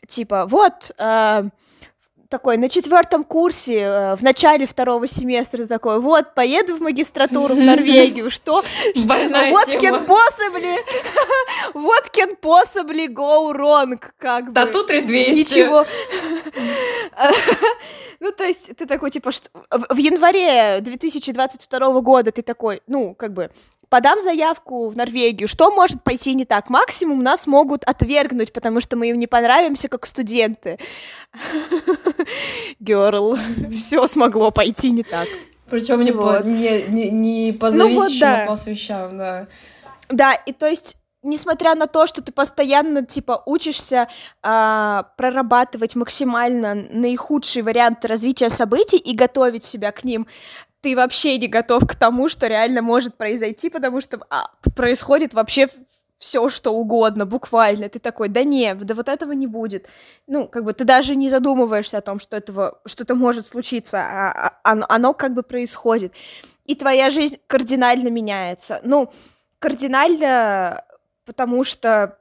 [0.07, 1.49] типа, вот, э,
[2.29, 7.59] такой на четвертом курсе, э, в начале второго семестра такой, вот, поеду в магистратуру в
[7.62, 8.62] Норвегию, что?
[8.95, 10.77] What can possibly,
[11.75, 14.53] what can possibly go wrong, как бы.
[14.53, 15.38] Да тут 200.
[15.38, 15.85] Ничего.
[18.21, 23.53] Ну, то есть ты такой, типа, в январе 2022 года ты такой, ну, как бы,
[23.88, 26.70] подам заявку в Норвегию, что может пойти не так?
[26.70, 30.79] Максимум нас могут отвергнуть, потому что мы им не понравимся как студенты.
[32.81, 33.38] Герл,
[33.72, 35.29] все смогло пойти не так.
[35.70, 36.42] Причем не, вот.
[36.42, 38.46] по, не, не, не по ну, вот, да.
[38.46, 39.46] по свещам, да.
[40.09, 44.09] Да, и то есть несмотря на то, что ты постоянно, типа, учишься
[44.42, 50.27] а, прорабатывать максимально наихудшие варианты развития событий и готовить себя к ним,
[50.81, 55.69] ты вообще не готов к тому, что реально может произойти, потому что а, происходит вообще
[56.19, 57.88] все, что угодно, буквально.
[57.88, 59.87] Ты такой, да не, да вот этого не будет.
[60.27, 64.33] Ну, как бы ты даже не задумываешься о том, что этого, что-то может случиться, а,
[64.33, 66.12] а оно, оно как бы происходит.
[66.64, 68.81] И твоя жизнь кардинально меняется.
[68.83, 69.11] Ну,
[69.59, 70.85] кардинально,
[71.25, 72.19] потому что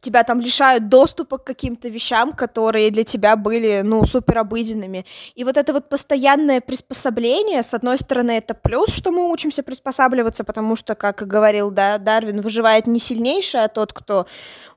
[0.00, 5.04] тебя там лишают доступа к каким-то вещам, которые для тебя были, ну, супер обыденными.
[5.34, 10.44] И вот это вот постоянное приспособление, с одной стороны, это плюс, что мы учимся приспосабливаться,
[10.44, 14.26] потому что, как говорил да, Дарвин, выживает не сильнейший, а тот, кто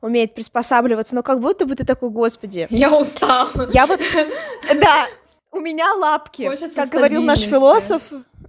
[0.02, 2.68] умеет приспосабливаться, но как будто бы ты такой, господи.
[2.70, 3.50] Я устал.
[3.72, 4.00] Я вот,
[4.82, 5.08] да,
[5.52, 8.04] у меня лапки, Хочется как говорил наш философ,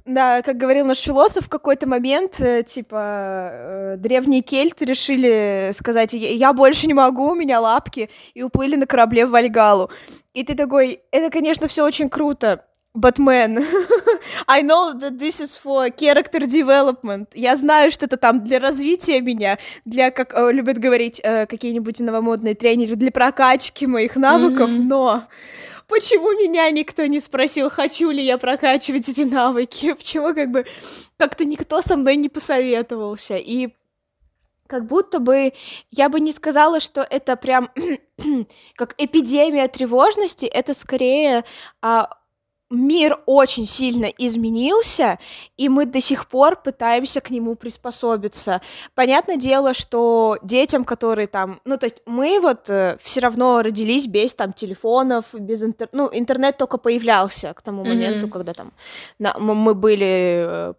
[0.04, 6.12] да, как говорил наш философ, в какой-то момент, э, типа, э, древние кельты решили сказать,
[6.12, 9.90] я больше не могу, у меня лапки, и уплыли на корабле в Вальгалу.
[10.34, 13.64] И ты такой, это, конечно, все очень круто, man,
[14.48, 17.28] I know that this is for character development.
[17.34, 22.00] Я знаю, что это там для развития меня, для, как э, любят говорить э, какие-нибудь
[22.00, 24.82] новомодные тренеры, для прокачки моих навыков, mm-hmm.
[24.82, 25.24] но
[25.88, 30.66] почему меня никто не спросил, хочу ли я прокачивать эти навыки, почему как бы
[31.16, 33.70] как-то никто со мной не посоветовался, и
[34.66, 35.52] как будто бы
[35.90, 37.70] я бы не сказала, что это прям
[38.76, 41.44] как эпидемия тревожности, это скорее
[41.82, 42.08] а,
[42.72, 45.18] мир очень сильно изменился,
[45.56, 48.60] и мы до сих пор пытаемся к нему приспособиться.
[48.94, 54.06] Понятное дело, что детям, которые там, ну, то есть мы вот э, все равно родились
[54.06, 55.88] без там телефонов, без интер...
[55.92, 58.30] ну, интернет только появлялся к тому моменту, mm-hmm.
[58.30, 58.72] когда там
[59.18, 59.38] на...
[59.38, 60.74] мы были э,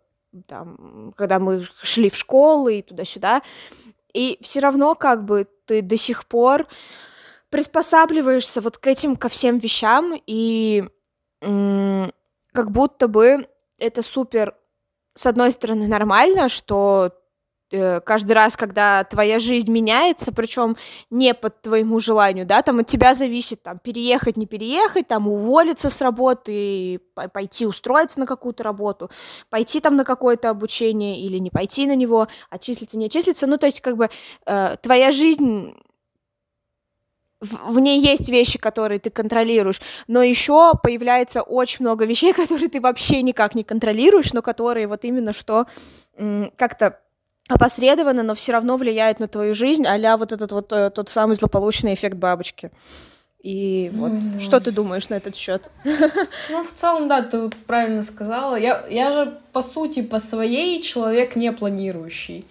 [0.47, 3.41] там, когда мы шли в школу и туда-сюда,
[4.13, 6.67] и все равно как бы ты до сих пор
[7.49, 10.85] приспосабливаешься вот к этим, ко всем вещам, и
[12.51, 13.47] как будто бы
[13.79, 14.55] это супер,
[15.15, 17.11] с одной стороны, нормально, что
[17.73, 20.77] Э, каждый раз, когда твоя жизнь меняется, причем
[21.09, 25.89] не по твоему желанию, да, там от тебя зависит, там, переехать, не переехать, там, уволиться
[25.89, 26.99] с работы,
[27.33, 29.09] пойти устроиться на какую-то работу,
[29.49, 33.65] пойти там на какое-то обучение или не пойти на него, отчислиться, не отчислиться, ну, то
[33.65, 34.11] есть, как бы,
[34.45, 35.73] э, твоя жизнь
[37.43, 42.69] в, в ней есть вещи, которые ты контролируешь, но еще появляется очень много вещей, которые
[42.69, 45.67] ты вообще никак не контролируешь, но которые вот именно что
[46.57, 46.99] как-то
[47.49, 51.35] опосредованно, но все равно влияет на твою жизнь, а вот этот вот э, тот самый
[51.35, 52.71] злополучный эффект бабочки.
[53.41, 55.69] И вот, mm, что ты думаешь на этот счет?
[56.49, 58.55] Ну, в целом, да, ты правильно сказала.
[58.55, 62.45] Я, я же, по сути, по своей человек не планирующий.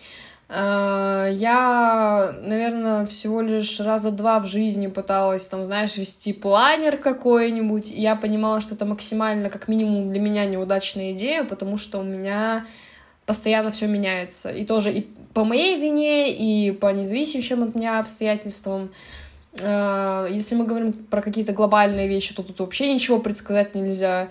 [0.54, 7.90] А, я, наверное, всего лишь раза два в жизни пыталась, там, знаешь, вести планер какой-нибудь,
[7.90, 12.66] я понимала, что это максимально, как минимум, для меня неудачная идея, потому что у меня
[13.24, 14.50] постоянно все меняется.
[14.50, 18.90] И тоже и по моей вине, и по независящим от меня обстоятельствам.
[19.58, 24.28] Э, если мы говорим про какие-то глобальные вещи, то тут вообще ничего предсказать нельзя.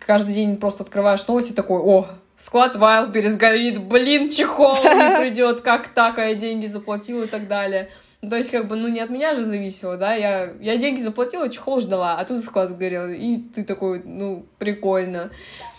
[0.00, 5.88] Каждый день просто открываешь новости такой, о, склад Вайлберис горит, блин, чехол не придет, как
[5.88, 7.88] так, а я деньги заплатила и так далее.
[8.28, 11.48] То есть, как бы, ну, не от меня же зависело, да, я, я деньги заплатила,
[11.48, 15.30] чехол ждала, а тут склад сгорел, и ты такой, ну, прикольно.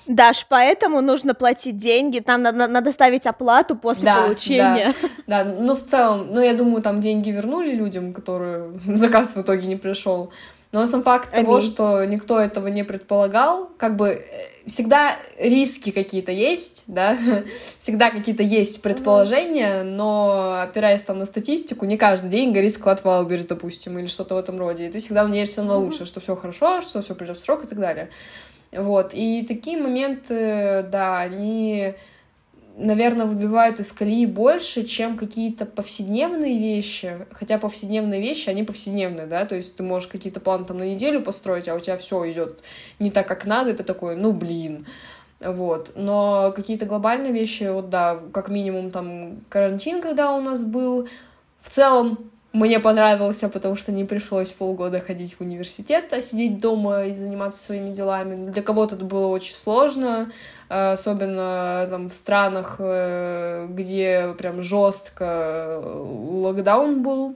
[0.06, 4.94] Даш, поэтому нужно платить деньги, там надо, надо ставить оплату после да, получения.
[5.26, 9.42] Да, да, ну в целом, ну я думаю, там деньги вернули людям, которые заказ в
[9.42, 10.34] итоге не пришел.
[10.74, 11.46] Но сам факт Аминь.
[11.46, 14.24] того, что никто этого не предполагал, как бы э,
[14.66, 17.16] всегда риски какие-то есть, да,
[17.78, 23.46] всегда какие-то есть предположения, но опираясь там на статистику, не каждый день горит склад Wildberries,
[23.46, 24.88] допустим, или что-то в этом роде.
[24.88, 27.68] И ты всегда надеешься на лучшее, что все хорошо, что все придет в срок и
[27.68, 28.10] так далее.
[28.72, 31.94] Вот, и такие моменты, да, они,
[32.78, 37.26] наверное, выбивают из колеи больше, чем какие-то повседневные вещи.
[37.32, 41.22] Хотя повседневные вещи, они повседневные, да, то есть ты можешь какие-то планы там на неделю
[41.22, 42.64] построить, а у тебя все идет
[43.00, 44.86] не так, как надо, и ты такой, ну, блин.
[45.40, 51.10] Вот, но какие-то глобальные вещи, вот да, как минимум там карантин, когда у нас был,
[51.60, 57.06] в целом мне понравился, потому что не пришлось полгода ходить в университет, а сидеть дома
[57.06, 58.52] и заниматься своими делами.
[58.52, 60.32] Для кого-то это было очень сложно,
[60.74, 67.36] особенно там, в странах, э, где прям жестко локдаун был.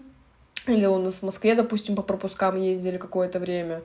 [0.65, 3.81] Или у нас в Москве, допустим, по пропускам ездили какое-то время.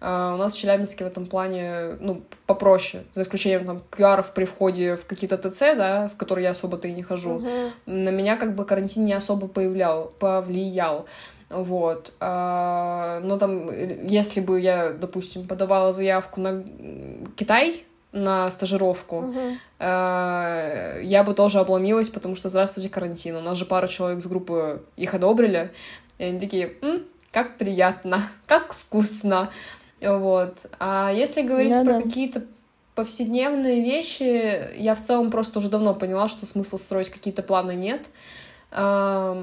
[0.00, 4.46] Uh, у нас в Челябинске в этом плане, ну, попроще, за исключением там QR при
[4.46, 7.38] входе в какие-то ТЦ, да, в которые я особо-то и не хожу.
[7.38, 7.70] Uh-huh.
[7.86, 11.06] На меня как бы карантин не особо повлиял, повлиял.
[11.50, 12.14] Вот.
[12.18, 13.70] А, но там,
[14.04, 16.64] если бы я, допустим, подавала заявку на
[17.36, 19.34] Китай, на стажировку,
[19.78, 21.02] uh-huh.
[21.02, 23.36] я бы тоже обломилась, потому что, здравствуйте, карантин.
[23.36, 25.70] У нас же пара человек с группы их одобрили,
[26.18, 29.50] и они такие, М, как приятно, как вкусно.
[30.00, 30.66] Вот.
[30.78, 32.02] А если говорить да, про да.
[32.02, 32.42] какие-то
[32.94, 38.10] повседневные вещи, я в целом просто уже давно поняла, что смысла строить какие-то планы нет.
[38.70, 39.34] А,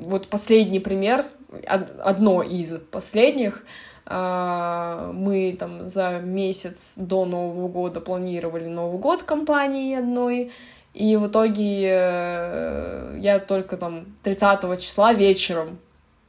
[0.00, 1.24] вот последний пример,
[1.66, 3.64] одно из последних,
[4.10, 10.50] мы там за месяц до Нового года планировали Новый год компании одной,
[10.94, 15.78] и в итоге э, я только там 30 числа вечером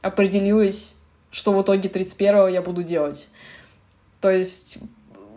[0.00, 0.94] определилась
[1.32, 3.26] что в итоге 31-го я буду делать.
[4.20, 4.78] То есть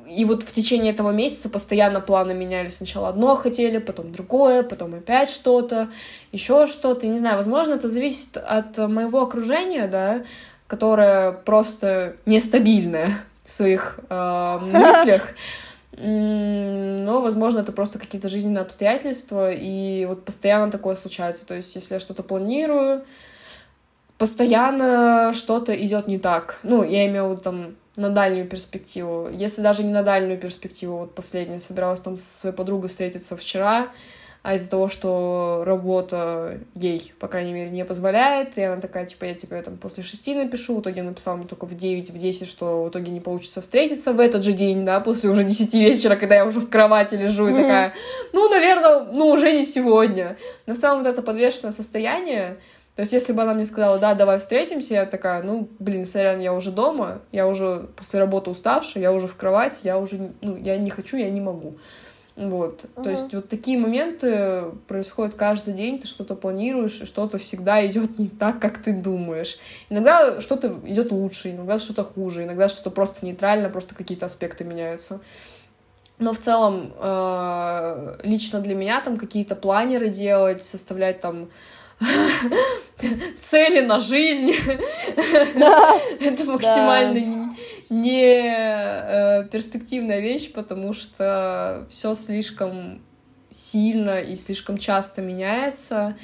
[0.07, 2.75] и вот в течение этого месяца постоянно планы менялись.
[2.75, 5.89] Сначала одно хотели, потом другое, потом опять что-то,
[6.31, 7.07] еще что-то.
[7.07, 10.23] Не знаю, возможно, это зависит от моего окружения, да,
[10.67, 15.29] которое просто нестабильное в своих э, мыслях.
[15.97, 21.45] Но, возможно, это просто какие-то жизненные обстоятельства, и вот постоянно такое случается.
[21.45, 23.05] То есть, если я что-то планирую,
[24.17, 26.59] постоянно что-то идет не так.
[26.63, 29.29] Ну, я имею в виду там на дальнюю перспективу.
[29.31, 33.87] Если даже не на дальнюю перспективу, вот последняя, собиралась там со своей подругой встретиться вчера,
[34.45, 39.25] а из-за того, что работа ей, по крайней мере, не позволяет, и она такая, типа,
[39.25, 42.47] я тебе там после шести напишу, в итоге написала мне только в девять, в десять,
[42.47, 46.15] что в итоге не получится встретиться в этот же день, да, после уже десяти вечера,
[46.15, 47.93] когда я уже в кровати лежу, и такая,
[48.33, 50.37] ну, наверное, ну, уже не сегодня.
[50.67, 52.57] Но в целом вот это подвешенное состояние,
[52.95, 56.39] то есть, если бы она мне сказала, да, давай встретимся, я такая, ну, блин, сорян,
[56.39, 60.55] я уже дома, я уже после работы уставшая, я уже в кровати, я уже, ну,
[60.55, 61.77] я не хочу, я не могу.
[62.35, 62.83] Вот.
[62.83, 63.03] Uh-huh.
[63.03, 68.19] То есть вот такие моменты происходят каждый день, ты что-то планируешь, и что-то всегда идет
[68.19, 69.57] не так, как ты думаешь.
[69.89, 75.21] Иногда что-то идет лучше, иногда что-то хуже, иногда что-то просто нейтрально, просто какие-то аспекты меняются.
[76.19, 81.47] но в целом э, лично для меня там какие-то планеры делать, составлять там
[83.39, 84.53] цели на жизнь.
[86.19, 87.55] Это максимально
[87.89, 93.01] не э, перспективная вещь, потому что все слишком
[93.51, 96.15] сильно и слишком часто меняется.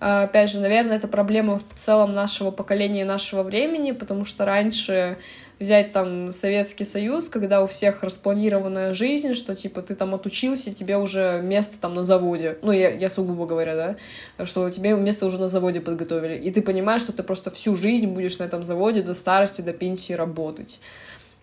[0.00, 4.44] Э, опять же, наверное, это проблема в целом нашего поколения и нашего времени, потому что
[4.44, 5.18] раньше
[5.58, 10.98] взять там Советский Союз, когда у всех распланированная жизнь, что типа ты там отучился, тебе
[10.98, 13.96] уже место там на заводе, ну я, я сугубо говоря,
[14.36, 17.74] да, что тебе место уже на заводе подготовили, и ты понимаешь, что ты просто всю
[17.74, 20.78] жизнь будешь на этом заводе до старости, до пенсии работать,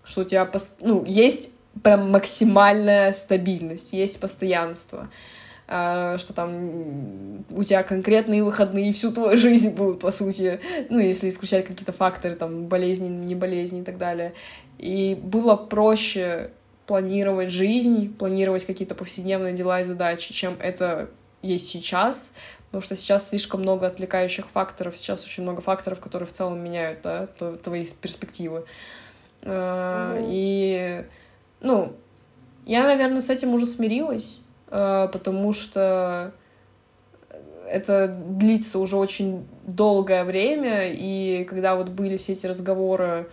[0.04, 0.49] что у тебя,
[0.80, 1.49] ну, есть
[1.82, 5.10] прям максимальная стабильность, есть постоянство.
[5.65, 11.30] А, что там у тебя конкретные выходные всю твою жизнь будут, по сути, ну, если
[11.30, 14.34] исключать какие-то факторы, там, болезни, не болезни и так далее.
[14.78, 16.52] И было проще
[16.86, 21.10] планировать жизнь, планировать какие-то повседневные дела и задачи, чем это
[21.41, 22.34] есть сейчас,
[22.65, 26.99] потому что сейчас слишком много отвлекающих факторов, сейчас очень много факторов, которые в целом меняют,
[27.04, 27.28] да,
[27.63, 28.65] твои перспективы.
[29.43, 30.28] Mm-hmm.
[30.30, 31.06] И,
[31.62, 31.93] ну,
[32.65, 34.39] я, наверное, с этим уже смирилась,
[34.73, 36.33] потому что
[37.67, 43.29] это длится уже очень долгое время, и когда вот были все эти разговоры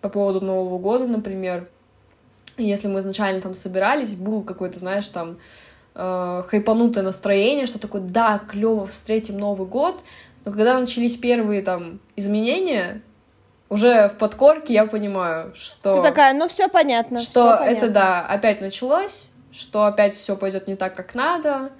[0.00, 1.68] по поводу Нового года, например,
[2.56, 5.38] если мы изначально там собирались, был какой-то, знаешь, там
[5.94, 10.02] э, хайпанутое настроение, что такое, да, клево, встретим Новый год,
[10.44, 13.02] но когда начались первые там изменения,
[13.68, 15.96] уже в подкорке я понимаю, что...
[15.96, 17.20] Ты такая, ну все понятно.
[17.20, 21.70] Что всё это, да, опять началось, что опять все пойдет не так, как надо,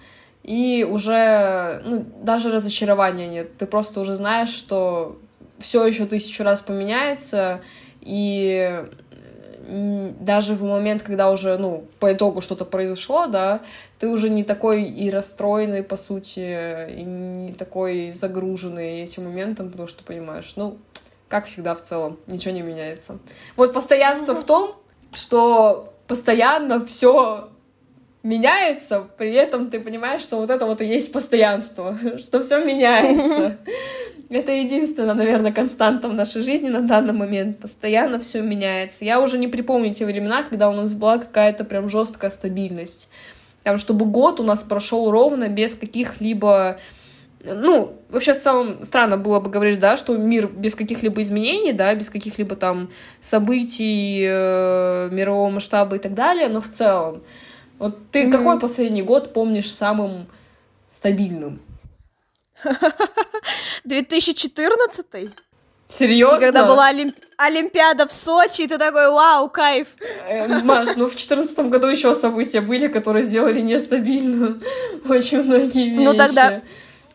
[0.43, 3.57] и уже ну, даже разочарования нет.
[3.59, 5.19] Ты просто уже знаешь, что
[5.59, 7.61] все еще тысячу раз поменяется,
[8.01, 8.85] и
[9.69, 13.61] даже в момент, когда уже, ну, по итогу что-то произошло, да,
[13.99, 19.87] ты уже не такой и расстроенный, по сути, и не такой загруженный этим моментом, потому
[19.87, 20.79] что понимаешь, ну,
[21.29, 23.19] как всегда в целом, ничего не меняется.
[23.57, 24.75] Вот постоянство в том,
[25.13, 27.51] что постоянно все
[28.23, 33.59] меняется, при этом ты понимаешь, что вот это вот и есть постоянство, что все меняется.
[34.31, 37.61] Это единственная, наверное, константа в нашей жизни на данный момент.
[37.61, 39.07] Постоянно все меняется.
[39.07, 43.09] Я уже не припомню те времена, когда у нас была какая-то прям жесткая стабильность.
[43.63, 46.79] Там, чтобы год у нас прошел ровно без каких-либо
[47.45, 51.95] ну, вообще в целом странно было бы говорить, да, что мир без каких-либо изменений, да,
[51.95, 57.23] без каких-либо там событий э, мирового масштаба и так далее, но в целом
[57.79, 58.33] вот ты mm-hmm.
[58.33, 60.27] какой последний год помнишь самым
[60.89, 61.61] стабильным?
[63.85, 65.07] 2014
[65.89, 66.39] Серьезно?
[66.39, 67.17] Когда была Олимп...
[67.39, 69.89] Олимпиада в Сочи, и ты такой, вау, кайф.
[70.29, 74.63] Э, Маш, ну в четырнадцатом году еще события были, которые сделали нестабильным
[75.09, 76.05] очень многие вещи.
[76.05, 76.63] Ну тогда,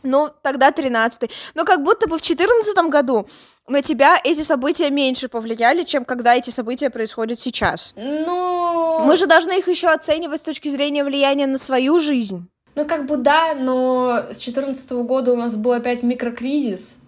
[0.02, 1.30] ну тогда тринадцатый.
[1.54, 3.28] Но как будто бы в четырнадцатом году
[3.68, 7.94] на тебя эти события меньше повлияли, чем когда эти события происходят сейчас.
[7.96, 9.06] Ну...
[9.06, 12.48] Мы же должны их еще оценивать с точки зрения влияния на свою жизнь.
[12.76, 17.00] Ну, как бы да, но с 2014 года у нас был опять микрокризис,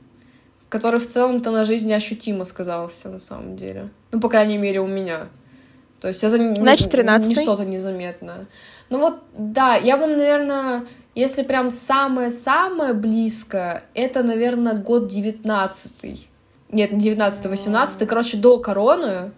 [0.70, 3.90] который в целом-то на жизни ощутимо сказался на самом деле.
[4.12, 5.28] Ну, по крайней мере, у меня.
[6.00, 8.46] То есть это Значит, 13 не, не что-то незаметное.
[8.90, 16.30] Ну вот, да, я бы, наверное, если прям самое-самое близкое, это, наверное, год девятнадцатый
[16.76, 19.32] нет, не 19 18 короче, до короны,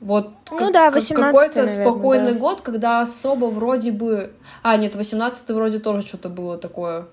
[0.00, 2.38] вот ну, да, какой-то спокойный да.
[2.38, 4.32] год, когда особо вроде бы...
[4.62, 7.06] А, нет, 18 вроде тоже что-то было такое.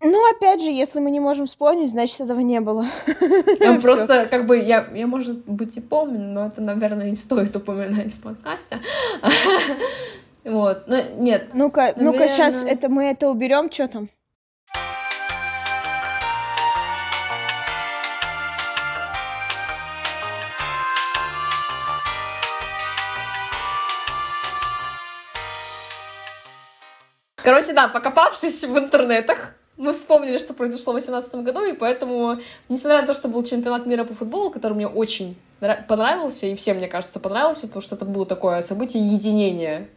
[0.00, 2.86] Ну, опять же, если мы не можем вспомнить, значит, этого не было.
[3.58, 7.54] Я просто, как бы, я, я, может быть, и помню, но это, наверное, не стоит
[7.56, 8.78] упоминать в подкасте.
[10.44, 11.50] Вот, но нет.
[11.52, 14.08] Ну-ка, ну-ка, сейчас это мы это уберем, что там?
[27.48, 33.00] Короче, да, покопавшись в интернетах, мы вспомнили, что произошло в 2018 году, и поэтому, несмотря
[33.00, 35.34] на то, что был чемпионат мира по футболу, который мне очень
[35.88, 39.88] понравился, и всем, мне кажется, понравился, потому что это было такое событие единения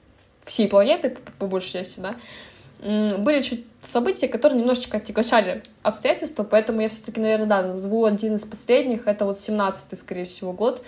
[0.46, 2.16] всей планеты, по, большей части, да,
[3.18, 8.46] были чуть события, которые немножечко отягощали обстоятельства, поэтому я все-таки, наверное, да, назову один из
[8.46, 10.86] последних, это вот 17-й, скорее всего, год,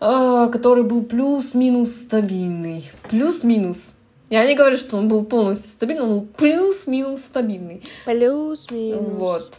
[0.00, 2.90] а, который был плюс-минус стабильный.
[3.10, 3.92] Плюс-минус.
[4.30, 7.82] Я не говорю, что он был полностью стабильный, он был плюс-минус стабильный.
[8.04, 9.00] Плюс-минус.
[9.18, 9.58] Вот.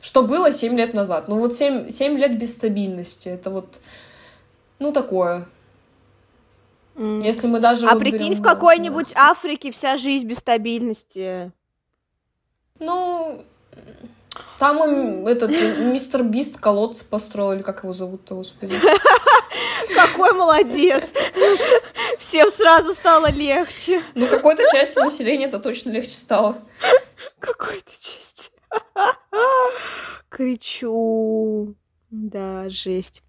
[0.00, 1.28] Что было 7 лет назад.
[1.28, 3.28] Ну вот 7, 7 лет без стабильности.
[3.28, 3.78] Это вот,
[4.80, 5.46] ну такое.
[6.96, 7.24] Mm.
[7.24, 7.86] Если мы даже...
[7.86, 11.52] А вот прикинь, в какой-нибудь Африке вся жизнь без стабильности.
[12.80, 13.44] Ну,
[14.58, 18.78] там им этот мистер Бист колодцы построили, как его зовут-то, господи.
[19.94, 21.12] Какой молодец!
[22.18, 24.02] Всем сразу стало легче.
[24.14, 26.58] Ну, какой-то части населения это точно легче стало.
[27.38, 28.50] Какой-то части.
[30.28, 31.74] Кричу.
[32.10, 33.22] Да, жесть.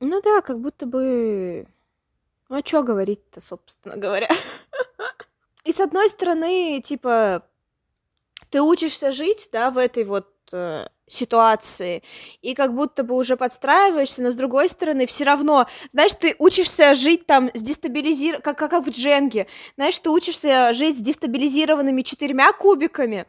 [0.00, 1.66] Ну да, как будто бы...
[2.48, 4.28] Ну, а что говорить-то, собственно говоря?
[5.64, 7.44] И с одной стороны, типа,
[8.52, 12.02] ты учишься жить, да, в этой вот э, ситуации,
[12.42, 16.94] и как будто бы уже подстраиваешься, но с другой стороны, все равно, знаешь, ты учишься
[16.94, 18.40] жить там с дестабилизир...
[18.42, 19.46] как, как, как в Дженге,
[19.76, 23.26] знаешь, ты учишься жить с дестабилизированными четырьмя кубиками,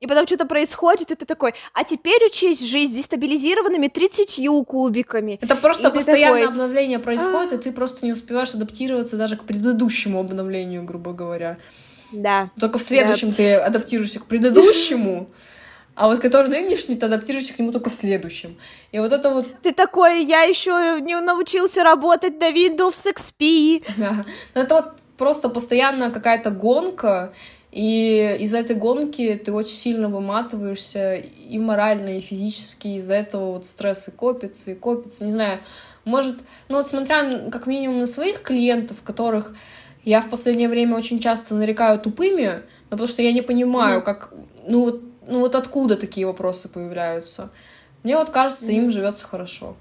[0.00, 5.38] и потом что-то происходит, и ты такой, а теперь учись жить с дестабилизированными 30 кубиками.
[5.40, 6.48] Это просто и постоянное такой...
[6.52, 11.56] обновление происходит, и ты просто не успеваешь адаптироваться даже к предыдущему обновлению, грубо говоря.
[12.12, 12.50] Да.
[12.58, 13.36] Только в следующем да.
[13.36, 15.28] ты адаптируешься к предыдущему,
[15.94, 18.56] а вот который нынешний, ты адаптируешься к нему только в следующем.
[18.92, 19.46] И вот это вот...
[19.62, 23.84] Ты такой, я еще не научился работать на Windows XP.
[23.96, 24.24] Да.
[24.54, 27.32] Это вот просто постоянно какая-то гонка,
[27.72, 32.88] и из-за этой гонки ты очень сильно выматываешься и морально, и физически.
[32.88, 35.24] Из-за этого вот стрессы копятся и копятся.
[35.24, 35.60] Не знаю,
[36.04, 36.36] может,
[36.68, 39.54] ну вот смотря как минимум на своих клиентов, которых
[40.06, 44.02] я в последнее время очень часто нарекаю тупыми, но потому что я не понимаю, mm.
[44.04, 44.32] как,
[44.64, 47.50] ну вот, ну вот откуда такие вопросы появляются.
[48.04, 48.74] Мне вот кажется, mm.
[48.76, 49.76] им живется хорошо.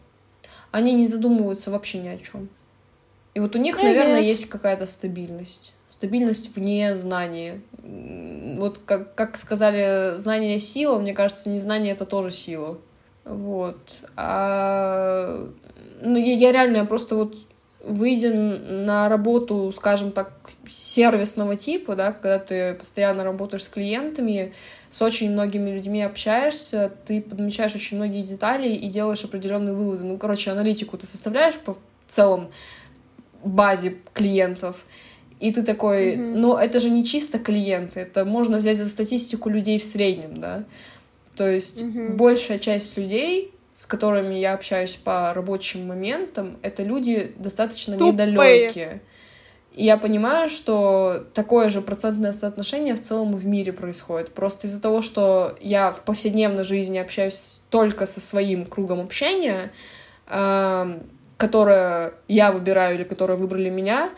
[0.72, 2.50] Они не задумываются вообще ни о чем.
[3.36, 5.74] И вот у них, наверное, есть какая-то стабильность.
[5.88, 7.62] Стабильность вне знания.
[8.58, 12.80] Вот как, как сказали, знание— сила, мне кажется, незнание— это тоже сила.
[13.26, 13.78] Вот.
[14.16, 15.48] А...
[16.02, 17.36] Ну, я, я реально, я просто вот
[17.86, 20.34] выйдя на работу, скажем так,
[20.68, 24.54] сервисного типа, да, когда ты постоянно работаешь с клиентами,
[24.90, 30.04] с очень многими людьми общаешься, ты подмечаешь очень многие детали и делаешь определенные выводы.
[30.04, 31.78] Ну, короче, аналитику ты составляешь по
[32.08, 32.50] целом
[33.44, 34.86] базе клиентов,
[35.40, 36.36] и ты такой, mm-hmm.
[36.36, 40.64] ну, это же не чисто клиенты, это можно взять за статистику людей в среднем, да.
[41.36, 42.16] То есть mm-hmm.
[42.16, 48.14] большая часть людей с которыми я общаюсь по рабочим моментам, это люди достаточно Тупые.
[48.14, 49.02] недалекие.
[49.74, 54.34] И я понимаю, что такое же процентное соотношение в целом в мире происходит.
[54.34, 59.74] Просто из-за того, что я в повседневной жизни общаюсь только со своим кругом общения,
[60.28, 61.00] э,
[61.36, 64.12] которое я выбираю или которое выбрали меня,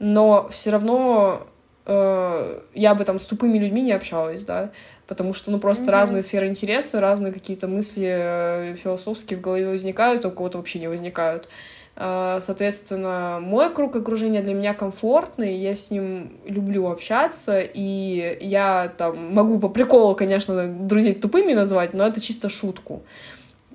[0.00, 1.46] но все равно
[1.86, 4.72] э, я бы там с тупыми людьми не общалась, да
[5.06, 5.90] потому что, ну, просто mm-hmm.
[5.90, 10.78] разные сферы интереса, разные какие-то мысли э, философские в голове возникают, а у кого-то вообще
[10.78, 11.48] не возникают.
[11.96, 18.92] А, соответственно, мой круг окружения для меня комфортный, я с ним люблю общаться, и я
[18.96, 23.02] там могу по приколу, конечно, друзей тупыми назвать, но это чисто шутку.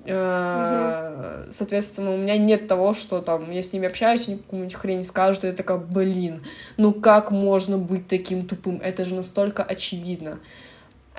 [0.04, 1.50] Mm-hmm.
[1.50, 5.44] Соответственно, у меня нет того, что там я с ними общаюсь, они какую-нибудь хрень скажут,
[5.44, 6.42] и я такая, блин,
[6.76, 8.80] ну как можно быть таким тупым?
[8.82, 10.40] Это же настолько очевидно.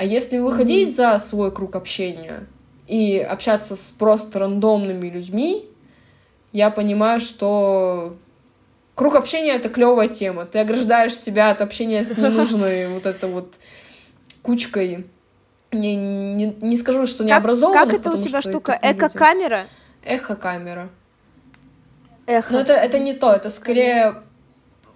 [0.01, 1.13] А если выходить mm-hmm.
[1.13, 2.47] за свой круг общения
[2.87, 5.69] и общаться с просто рандомными людьми,
[6.51, 8.17] я понимаю, что
[8.95, 10.47] круг общения это клевая тема.
[10.47, 13.53] Ты ограждаешь себя от общения с ненужной вот этой вот
[14.41, 15.05] кучкой.
[15.71, 17.83] Не, не, не скажу, что не образованных.
[17.83, 18.79] Как это у тебя штука?
[18.81, 19.67] Эко-камера?
[20.03, 20.89] Эхо-камера.
[22.25, 22.53] Эхо.
[22.53, 24.15] Но это, это не то, это скорее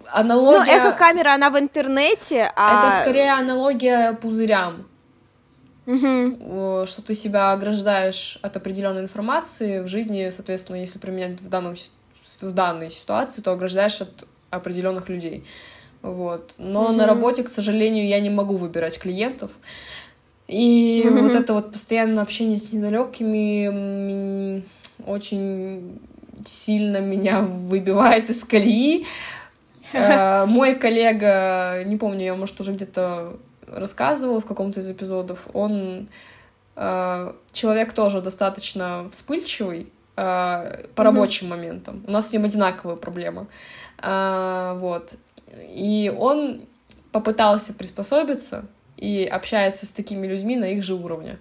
[0.06, 0.64] аналогия...
[0.64, 2.88] Ну, эхо-камера, она в интернете, а...
[2.88, 4.84] Это скорее аналогия пузырям
[5.86, 6.86] угу.
[6.86, 12.50] что ты себя ограждаешь от определенной информации в жизни, соответственно, если применять в, данном, в
[12.52, 15.44] данной ситуации, то ограждаешь от определенных людей.
[16.02, 16.54] Вот.
[16.58, 16.92] Но угу.
[16.92, 19.52] на работе, к сожалению, я не могу выбирать клиентов.
[20.48, 21.24] И угу.
[21.24, 24.64] вот это вот постоянное общение с недалекими
[25.04, 25.98] очень
[26.44, 29.06] сильно меня выбивает из колеи.
[29.92, 36.08] Э, мой коллега, не помню, я, может, уже где-то рассказывал в каком-то из эпизодов, он
[36.76, 39.86] э, человек тоже достаточно вспыльчивый э,
[40.16, 41.04] по mm-hmm.
[41.04, 42.04] рабочим моментам.
[42.06, 43.46] У нас с ним одинаковая проблема.
[44.02, 45.14] Э, вот.
[45.68, 46.62] И он
[47.12, 51.38] попытался приспособиться и общается с такими людьми на их же уровне.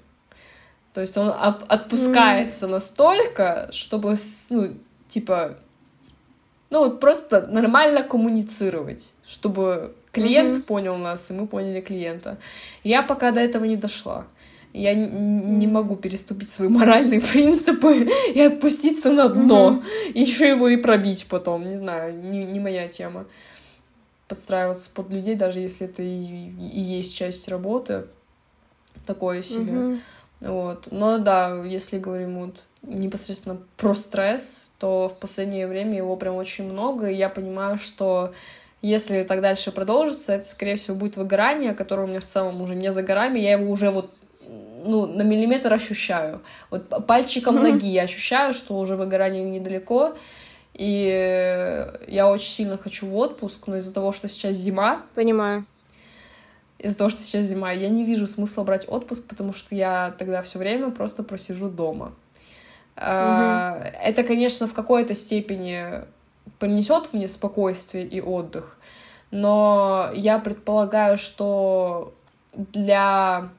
[0.93, 1.33] То есть он
[1.67, 2.69] отпускается mm.
[2.69, 4.15] настолько, чтобы,
[4.49, 4.73] ну,
[5.09, 5.57] типа,
[6.69, 10.63] ну вот просто нормально коммуницировать, чтобы клиент mm-hmm.
[10.63, 12.37] понял нас, и мы поняли клиента.
[12.83, 14.25] Я пока до этого не дошла.
[14.73, 19.81] Я не могу переступить свои моральные принципы и отпуститься на дно.
[19.83, 20.11] Mm-hmm.
[20.13, 21.69] И еще его и пробить потом.
[21.69, 23.25] Не знаю, не, не моя тема.
[24.27, 28.05] Подстраиваться под людей, даже если это и, и есть часть работы.
[29.05, 29.71] Такое себе.
[29.71, 29.99] Mm-hmm.
[30.41, 30.87] Вот.
[30.91, 36.65] Но да, если говорим вот непосредственно про стресс, то в последнее время его прям очень
[36.65, 38.33] много, и я понимаю, что
[38.81, 42.75] если так дальше продолжится, это, скорее всего, будет выгорание, которое у меня в целом уже
[42.75, 44.11] не за горами, я его уже вот
[44.85, 46.41] ну, на миллиметр ощущаю.
[46.69, 50.15] Вот пальчиком ноги я ощущаю, что уже выгорание недалеко,
[50.73, 55.03] и я очень сильно хочу в отпуск, но из-за того, что сейчас зима...
[55.15, 55.65] Понимаю.
[56.77, 60.41] Из-за того, что сейчас зима, я не вижу смысла брать отпуск, потому что я тогда
[60.41, 62.13] все время просто просижу дома.
[62.97, 63.93] Mm-hmm.
[64.03, 66.03] Это, конечно, в какой-то степени
[66.59, 68.77] принесет мне спокойствие и отдых,
[69.31, 72.13] но я предполагаю, что
[72.53, 73.49] для,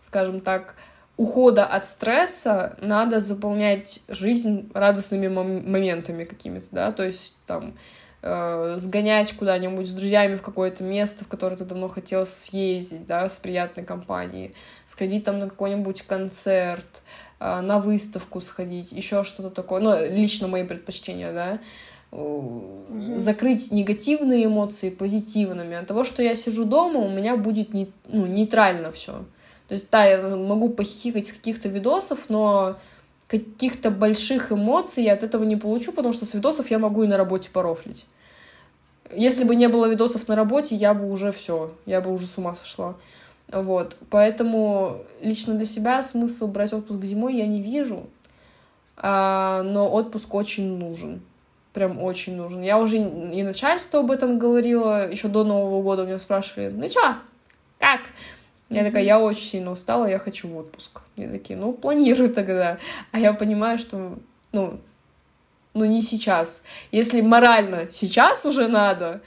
[0.00, 0.74] скажем так,
[1.16, 7.74] ухода от стресса надо заполнять жизнь радостными моментами какими-то, да, то есть там
[8.22, 13.28] э, сгонять куда-нибудь с друзьями в какое-то место, в которое ты давно хотел съездить, да,
[13.28, 19.80] с приятной компанией, сходить там на какой-нибудь концерт, а, на выставку сходить, еще что-то такое,
[19.80, 21.58] ну, лично мои предпочтения, да,
[22.12, 23.16] mm-hmm.
[23.16, 25.76] закрыть негативные эмоции позитивными.
[25.76, 29.12] От того, что я сижу дома, у меня будет не, ну, нейтрально все.
[29.68, 32.76] То есть, да, я могу похихикать с каких-то видосов, но
[33.26, 37.08] каких-то больших эмоций я от этого не получу, потому что с видосов я могу и
[37.08, 38.06] на работе порофлить.
[39.12, 42.38] Если бы не было видосов на работе, я бы уже все, я бы уже с
[42.38, 42.94] ума сошла.
[43.48, 48.08] Вот, поэтому лично для себя смысл брать отпуск зимой я не вижу,
[48.96, 51.22] а, но отпуск очень нужен,
[51.72, 52.62] прям очень нужен.
[52.62, 56.88] Я уже и начальство об этом говорила, еще до Нового года у меня спрашивали, ну
[56.88, 57.16] чё,
[57.78, 58.00] как?
[58.68, 61.02] Я такая, я очень сильно устала, я хочу в отпуск.
[61.14, 62.78] Мне такие, ну, планирую тогда.
[63.12, 64.18] А я понимаю, что,
[64.50, 64.80] ну,
[65.72, 66.64] ну, не сейчас.
[66.90, 69.20] Если морально сейчас уже надо,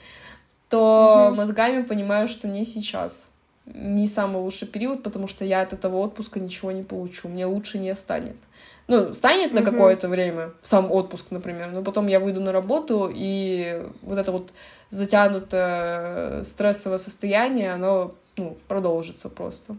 [0.68, 1.36] то mm-hmm.
[1.36, 3.29] мозгами понимаю, что не сейчас
[3.74, 7.28] не самый лучший период, потому что я от этого отпуска ничего не получу.
[7.28, 8.36] Мне лучше не станет.
[8.88, 13.86] Ну, станет на какое-то время, сам отпуск, например, но потом я выйду на работу, и
[14.02, 14.52] вот это вот
[14.88, 19.76] затянутое стрессовое состояние, оно ну, продолжится просто.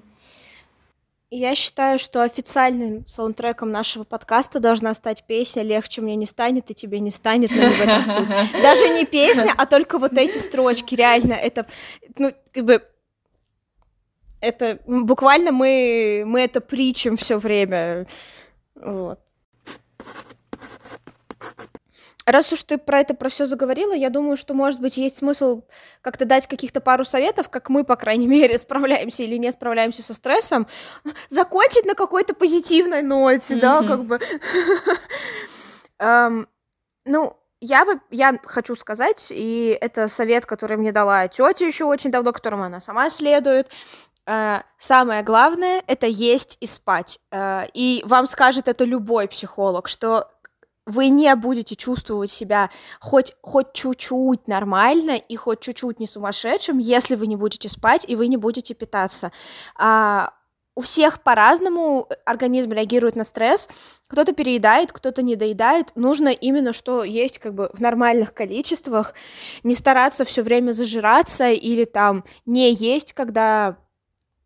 [1.33, 6.73] Я считаю, что официальным саундтреком нашего подкаста должна стать песня «Легче мне не станет и
[6.73, 8.27] тебе не станет», но не в этом суть.
[8.61, 11.65] Даже не песня, а только вот эти строчки, реально, это,
[12.17, 12.83] ну, как бы,
[14.41, 18.07] это буквально мы, мы это причем все время.
[18.75, 19.19] Вот.
[22.25, 25.63] Раз уж ты про это про все заговорила, я думаю, что, может быть, есть смысл
[26.01, 30.13] как-то дать каких-то пару советов, как мы, по крайней мере, справляемся или не справляемся со
[30.13, 30.67] стрессом,
[31.29, 33.59] закончить на какой-то позитивной ноте, mm-hmm.
[33.59, 34.19] да, как бы.
[35.99, 36.47] um,
[37.05, 42.33] ну, я, я хочу сказать, и это совет, который мне дала тетя еще очень давно,
[42.33, 43.69] которому она сама следует.
[44.31, 47.19] Uh, самое главное это есть и спать.
[47.31, 50.31] Uh, и вам скажет это любой психолог, что
[50.85, 52.69] вы не будете чувствовать себя
[53.01, 58.15] хоть, хоть чуть-чуть нормально и хоть чуть-чуть не сумасшедшим, если вы не будете спать и
[58.15, 59.33] вы не будете питаться.
[59.77, 60.29] Uh,
[60.75, 63.67] у всех по-разному организм реагирует на стресс.
[64.07, 65.91] Кто-то переедает, кто-то не доедает.
[65.95, 69.13] Нужно именно что есть как бы в нормальных количествах.
[69.63, 73.75] Не стараться все время зажираться или там не есть, когда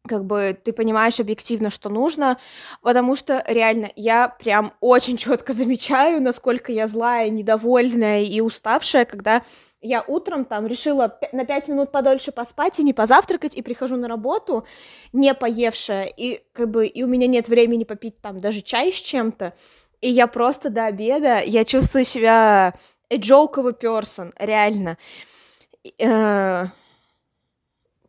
[0.08, 2.38] как бы ты понимаешь объективно, что нужно,
[2.82, 9.44] потому что реально я прям очень четко замечаю, насколько я злая, недовольная и уставшая, когда
[9.82, 14.08] я утром там решила на пять минут подольше поспать и не позавтракать, и прихожу на
[14.08, 14.66] работу,
[15.14, 18.96] не поевшая, и как бы и у меня нет времени попить там даже чай с
[18.96, 19.54] чем-то,
[20.02, 22.74] и я просто до обеда, я чувствую себя
[23.10, 24.98] a joke of a person, реально.
[26.00, 26.68] Э,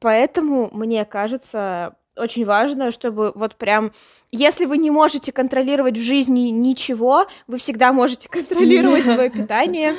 [0.07, 3.91] Поэтому, мне кажется, очень важно, чтобы вот прям,
[4.31, 9.97] если вы не можете контролировать в жизни ничего, вы всегда можете контролировать свое питание.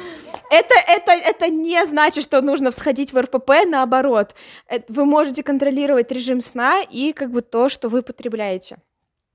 [0.50, 4.34] Это, это, это не значит, что нужно всходить в РПП, наоборот.
[4.70, 8.78] Э, вы можете контролировать режим сна и как бы то, что вы потребляете.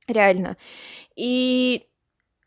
[0.08, 0.56] Реально.
[1.16, 1.86] И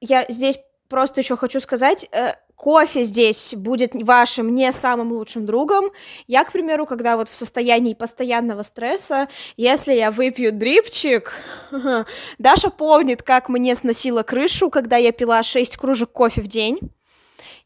[0.02, 0.58] я здесь
[0.90, 5.92] просто еще хочу сказать, э, кофе здесь будет вашим не самым лучшим другом.
[6.28, 9.28] Я, к примеру, когда вот в состоянии постоянного стресса,
[9.58, 11.34] если я выпью дрипчик,
[12.38, 16.80] Даша помнит, как мне сносило крышу, когда я пила 6 кружек кофе в день.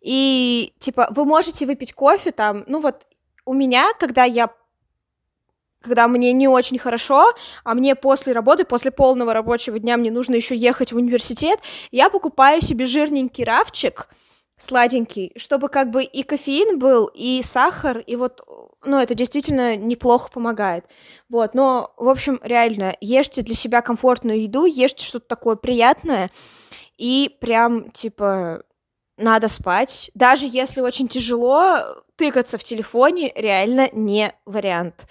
[0.02, 3.08] И, типа, вы можете выпить кофе там, ну вот,
[3.46, 4.50] у меня, когда я
[5.82, 7.34] когда мне не очень хорошо,
[7.64, 11.60] а мне после работы, после полного рабочего дня мне нужно еще ехать в университет,
[11.92, 14.10] я покупаю себе жирненький рафчик,
[14.60, 18.42] сладенький, чтобы как бы и кофеин был, и сахар, и вот,
[18.86, 20.86] ну, это действительно неплохо помогает.
[21.30, 26.30] Вот, но, в общем, реально, ешьте для себя комфортную еду, ешьте что-то такое приятное,
[26.98, 28.64] и прям, типа,
[29.18, 30.12] надо спать.
[30.14, 35.08] Даже если очень тяжело, тыкаться в телефоне реально не вариант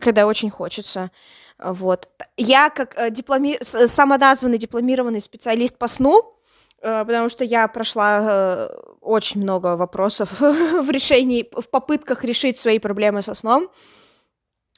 [0.00, 1.10] когда очень хочется.
[1.58, 2.08] Вот.
[2.36, 3.58] Я как э, дипломи...
[3.60, 6.39] самоназванный дипломированный специалист по сну, э,
[6.80, 8.68] потому что я прошла э,
[9.00, 13.68] очень много вопросов в решении, в попытках решить свои проблемы со сном.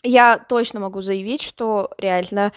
[0.03, 2.53] Я точно могу заявить, что реально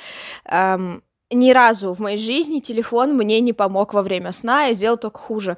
[0.46, 4.98] эм, ни разу в моей жизни телефон мне не помог во время сна, я сделал
[4.98, 5.58] только хуже.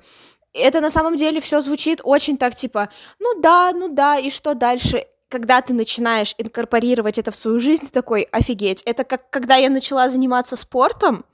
[0.53, 4.53] Это на самом деле все звучит очень так типа, ну да, ну да, и что
[4.53, 5.05] дальше?
[5.29, 9.69] когда ты начинаешь инкорпорировать это в свою жизнь, ты такой, офигеть, это как когда я
[9.69, 11.25] начала заниматься спортом,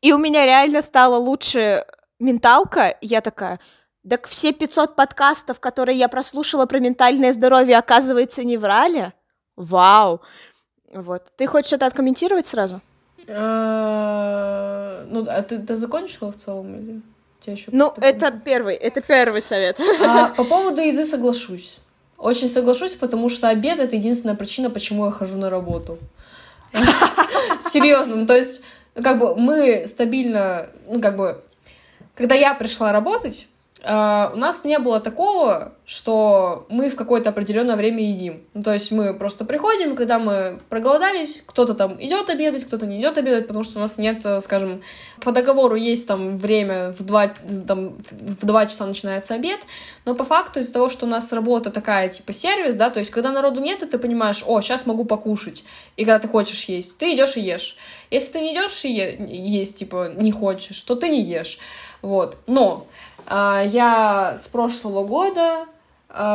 [0.00, 1.84] и у меня реально стала лучше
[2.18, 3.60] менталка, я такая,
[4.08, 9.12] так все 500 подкастов, которые я прослушала про ментальное здоровье, оказывается, не врали?
[9.56, 10.20] Вау!
[10.92, 11.32] Вот.
[11.36, 12.80] Ты хочешь что-то откомментировать сразу?
[13.28, 17.02] А, ну, а ты, ты закончила в целом или?
[17.70, 19.78] Ну, это первый, это первый совет.
[20.02, 21.78] А, по поводу еды соглашусь.
[22.18, 25.98] Очень соглашусь, потому что обед— это единственная причина, почему я хожу на работу.
[27.60, 28.64] Серьезно, ну, то есть,
[29.02, 31.42] как бы мы стабильно, ну, как бы,
[32.14, 33.48] когда я пришла работать,
[33.86, 38.42] Uh, у нас не было такого, что мы в какое-то определенное время едим.
[38.54, 42.98] Ну, то есть мы просто приходим, когда мы проголодались, кто-то там идет обедать, кто-то не
[42.98, 44.82] идет обедать, потому что у нас нет, э, скажем,
[45.20, 47.28] по договору есть там время в 2,
[47.68, 49.60] там, в 2 часа начинается обед,
[50.04, 53.12] но по факту из-за того, что у нас работа такая, типа сервис, да, то есть
[53.12, 55.62] когда народу нет, и ты понимаешь, о, сейчас могу покушать,
[55.96, 57.76] и когда ты хочешь есть, ты идешь и ешь.
[58.10, 61.60] Если ты не идешь и есть, типа, не хочешь, то ты не ешь.
[62.02, 62.38] Вот.
[62.48, 62.86] Но
[63.26, 65.66] а, я с прошлого года,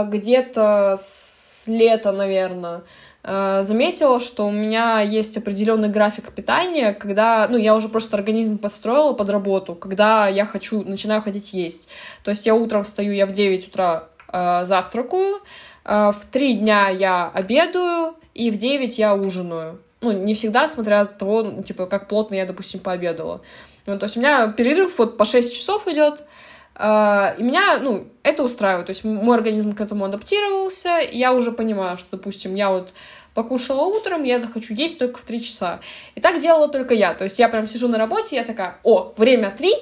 [0.10, 2.82] где-то с лета, наверное,
[3.24, 8.58] а, заметила, что у меня есть определенный график питания, когда, ну, я уже просто организм
[8.58, 11.88] построила под работу, когда я хочу, начинаю хотеть есть.
[12.24, 15.42] То есть я утром встаю, я в 9 утра э, завтракаю,
[15.86, 19.80] э, в 3 дня я обедаю, и в 9 я ужинаю.
[20.02, 23.42] Ну, не всегда, смотря от того, типа, как плотно я, допустим, пообедала.
[23.86, 26.24] Ну, то есть у меня перерыв вот по 6 часов идет, а,
[26.76, 28.88] и меня, ну, это устраивает.
[28.88, 32.94] То есть мой организм к этому адаптировался, и я уже понимаю, что, допустим, я вот
[33.34, 35.80] покушала утром, я захочу есть только в 3 часа.
[36.16, 37.14] И так делала только я.
[37.14, 39.74] То есть я прям сижу на работе, я такая, о, время 3,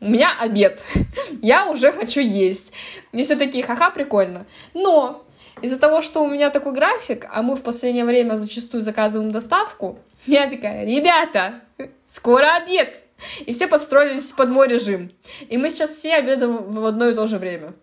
[0.00, 0.84] у меня обед,
[1.42, 2.72] я уже хочу есть.
[3.12, 4.46] Мне все такие, ха-ха, прикольно.
[4.74, 5.24] Но
[5.62, 9.98] из-за того, что у меня такой график, а мы в последнее время зачастую заказываем доставку,
[10.26, 11.60] я такая, ребята,
[12.06, 13.00] скоро обед,
[13.44, 15.10] и все подстроились под мой режим.
[15.48, 17.74] И мы сейчас все обедаем в одно и то же время.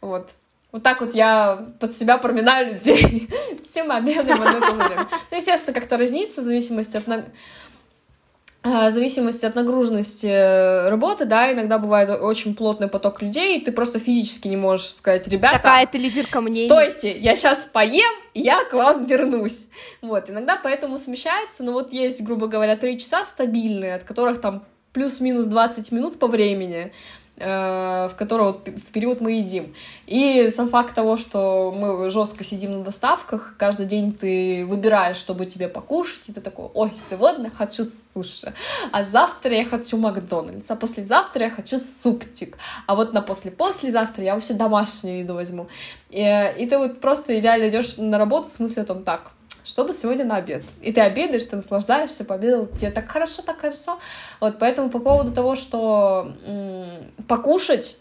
[0.00, 0.30] Вот.
[0.72, 3.28] Вот так вот я под себя проминаю людей.
[3.70, 5.08] все мы обедаем в одно и то же время.
[5.30, 7.08] Ну, естественно, как-то разнится в зависимости от
[8.68, 13.64] а, в зависимости от нагруженности э, работы, да, иногда бывает очень плотный поток людей, и
[13.64, 15.58] ты просто физически не можешь сказать, ребята...
[15.58, 16.66] Такая ты лидерка мнений.
[16.66, 19.68] Стойте, я сейчас поем, и я к вам вернусь.
[20.02, 24.64] Вот, иногда поэтому смещается, но вот есть, грубо говоря, три часа стабильные, от которых там
[24.96, 26.90] плюс-минус 20 минут по времени,
[27.36, 29.74] э, в которого в период мы едим.
[30.06, 35.44] И сам факт того, что мы жестко сидим на доставках, каждый день ты выбираешь, чтобы
[35.44, 38.54] тебе покушать, и ты такой, ой, сегодня хочу суши,
[38.90, 44.34] а завтра я хочу Макдональдс, а послезавтра я хочу суптик, а вот на после-послезавтра я
[44.34, 45.66] вообще домашнюю еду возьму.
[46.08, 49.32] И, и ты вот просто реально идешь на работу в смысле о том, так,
[49.66, 50.62] чтобы сегодня на обед.
[50.80, 53.98] И ты обедаешь, ты наслаждаешься, пообедал, тебе так хорошо, так хорошо.
[54.40, 56.32] Вот, поэтому по поводу того, что
[57.26, 57.98] покушать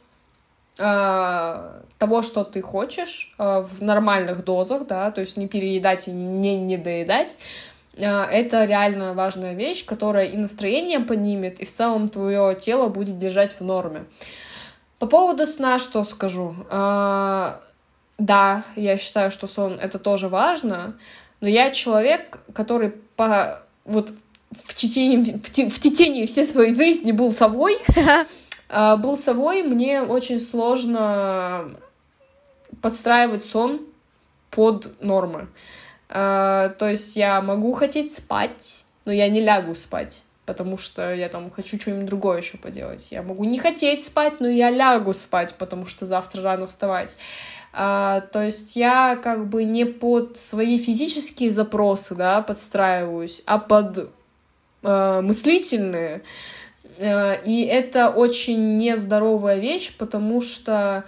[0.78, 6.12] э, того, что ты хочешь э, в нормальных дозах, да, то есть не переедать и
[6.12, 7.36] не недоедать,
[7.96, 13.18] э, это реально важная вещь, которая и настроение поднимет, и в целом твое тело будет
[13.18, 14.06] держать в норме.
[15.00, 16.56] По поводу сна что скажу?
[18.18, 20.96] Да, я считаю, что сон это тоже важно,
[21.46, 24.12] но я человек, который по вот
[24.50, 27.78] в течение, в, в течение всей своей жизни был совой.
[28.68, 31.70] А, был совой, мне очень сложно
[32.82, 33.86] подстраивать сон
[34.50, 35.50] под нормы.
[36.10, 41.30] А, то есть я могу хотеть спать, но я не лягу спать, потому что я
[41.30, 43.12] там хочу что-нибудь другое еще поделать.
[43.12, 47.18] Я могу не хотеть спать, но я лягу спать, потому что завтра рано вставать.
[47.78, 54.12] А, то есть я как бы не под свои физические запросы, да, подстраиваюсь, а под
[54.82, 56.24] э, мыслительные.
[56.98, 61.04] Э, и это очень нездоровая вещь, потому что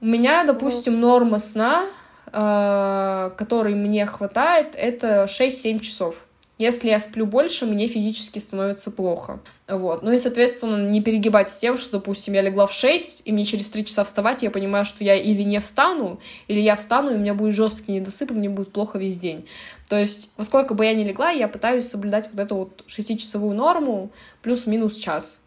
[0.00, 1.86] у меня, допустим, норма сна,
[2.32, 6.24] э, которой мне хватает, это 6-7 часов.
[6.56, 9.40] Если я сплю больше, мне физически становится плохо.
[9.66, 10.04] Вот.
[10.04, 13.44] Ну и, соответственно, не перегибать с тем, что, допустим, я легла в 6, и мне
[13.44, 17.14] через 3 часа вставать, я понимаю, что я или не встану, или я встану, и
[17.14, 19.48] у меня будет жесткий недосып, и мне будет плохо весь день.
[19.88, 23.54] То есть, во сколько бы я ни легла, я пытаюсь соблюдать вот эту вот 6-часовую
[23.54, 25.40] норму плюс-минус час.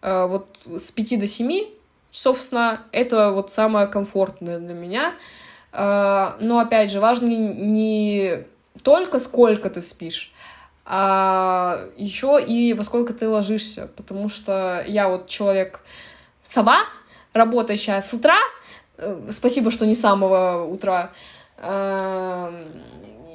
[0.00, 1.64] Э, вот с 5 до 7
[2.12, 5.14] часов сна— это вот самое комфортное для меня.
[5.72, 8.44] Э, но, опять же, важно не
[8.82, 10.32] только сколько ты спишь,
[10.84, 15.80] а еще и во сколько ты ложишься, потому что я вот человек
[16.48, 16.80] сова,
[17.32, 18.38] работающая с утра,
[18.98, 21.10] э, спасибо, что не с самого утра,
[21.58, 22.64] эм,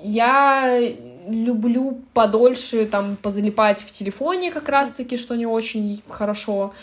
[0.04, 0.80] я
[1.28, 6.74] люблю подольше там позалипать в телефоне как раз-таки, что не очень хорошо.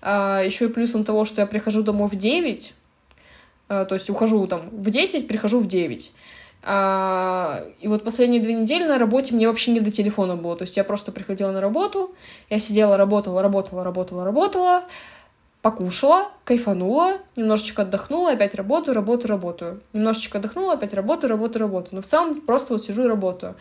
[0.00, 2.74] А, еще и плюсом того, что я прихожу домой в 9,
[3.68, 6.12] э, то есть ухожу там в 10, прихожу в 9.
[6.64, 10.56] А, и вот последние две недели на работе мне вообще не до телефона было.
[10.56, 12.14] То есть я просто приходила на работу,
[12.50, 14.84] я сидела, работала, работала, работала, работала,
[15.60, 19.80] покушала, кайфанула, немножечко отдохнула, опять работаю, работаю, работаю.
[19.92, 21.96] Немножечко отдохнула, опять работаю, работаю, работаю.
[21.96, 23.56] Но в целом просто вот сижу и работаю.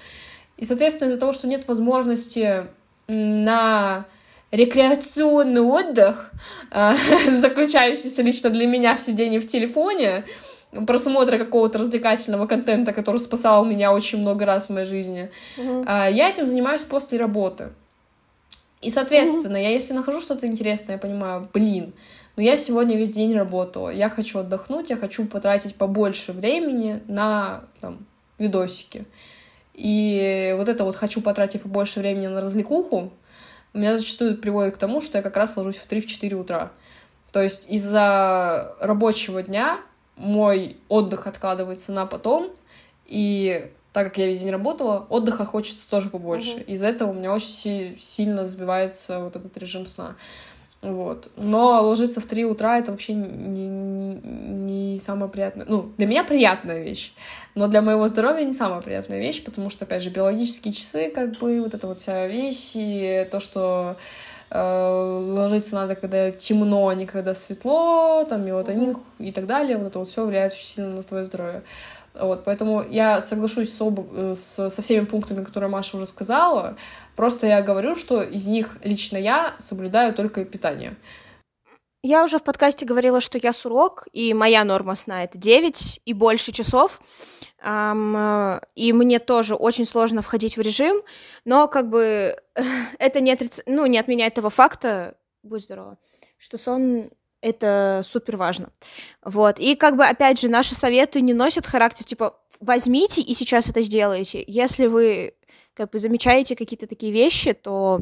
[0.57, 2.67] И, соответственно, из-за того, что нет возможности
[3.07, 4.05] на
[4.51, 6.31] рекреационный отдых,
[6.69, 6.95] а,
[7.31, 10.25] заключающийся лично для меня в сидении в телефоне,
[10.87, 15.29] просмотра какого-то развлекательного контента, который спасал меня очень много раз в моей жизни.
[15.57, 16.13] Uh-huh.
[16.13, 17.69] Я этим занимаюсь после работы.
[18.81, 19.63] И, соответственно, uh-huh.
[19.63, 21.93] я если нахожу что-то интересное, я понимаю, блин,
[22.35, 27.63] но я сегодня весь день работала, я хочу отдохнуть, я хочу потратить побольше времени на
[27.81, 28.05] там,
[28.39, 29.05] видосики.
[29.73, 33.11] И вот это вот хочу потратить побольше времени на развлекуху,
[33.73, 36.71] меня зачастую приводит к тому, что я как раз ложусь в 3-4 утра.
[37.31, 39.79] То есть из-за рабочего дня
[40.21, 42.51] мой отдых откладывается на потом,
[43.05, 46.57] и так как я весь день работала, отдыха хочется тоже побольше.
[46.57, 46.65] Uh-huh.
[46.65, 50.15] Из-за этого у меня очень си- сильно сбивается вот этот режим сна.
[50.81, 51.29] Вот.
[51.35, 54.15] Но ложиться в 3 утра это вообще не, не,
[54.93, 55.65] не самая приятная...
[55.67, 57.13] Ну, для меня приятная вещь,
[57.53, 61.37] но для моего здоровья не самая приятная вещь, потому что, опять же, биологические часы, как
[61.37, 63.97] бы, вот эта вот вся вещь, и то, что
[64.53, 69.77] ложиться надо, когда темно, а не когда светло, там мелатонин и так далее.
[69.77, 71.63] Вот это вот все влияет очень сильно на твое здоровье.
[72.13, 73.99] Вот, поэтому я соглашусь с об...
[74.13, 76.75] Э, с, со всеми пунктами, которые Маша уже сказала.
[77.15, 80.95] Просто я говорю, что из них лично я соблюдаю только питание.
[82.03, 86.13] Я уже в подкасте говорила, что я сурок, и моя норма сна— это 9 и
[86.13, 86.99] больше часов.
[87.63, 91.03] Um, и мне тоже очень сложно входить в режим,
[91.45, 92.35] но как бы
[92.99, 93.61] это не, отриц...
[93.67, 95.99] ну, не отменяет того факта, будь здорова,
[96.39, 98.71] что сон это супер важно.
[99.23, 99.59] Вот.
[99.59, 103.81] И как бы, опять же, наши советы не носят характер, типа, возьмите и сейчас это
[103.81, 104.43] сделайте.
[104.47, 105.35] Если вы
[105.75, 108.01] как бы замечаете какие-то такие вещи, то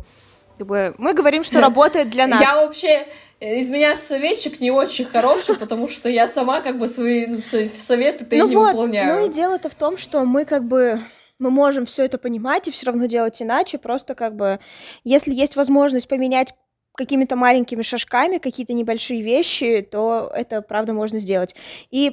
[0.60, 2.42] как бы, мы говорим, что работает для нас.
[2.42, 3.08] Я вообще
[3.40, 8.46] из меня советчик не очень хороший, потому что я сама как бы свои советы-то ну
[8.46, 9.16] и не вот, выполняю.
[9.16, 11.00] Ну и дело-то в том, что мы как бы
[11.40, 14.60] мы можем все это понимать и все равно делать иначе, просто как бы,
[15.06, 16.54] если есть возможность поменять
[16.98, 21.56] какими-то маленькими шажками какие-то небольшие вещи, то это правда можно сделать.
[21.92, 22.12] И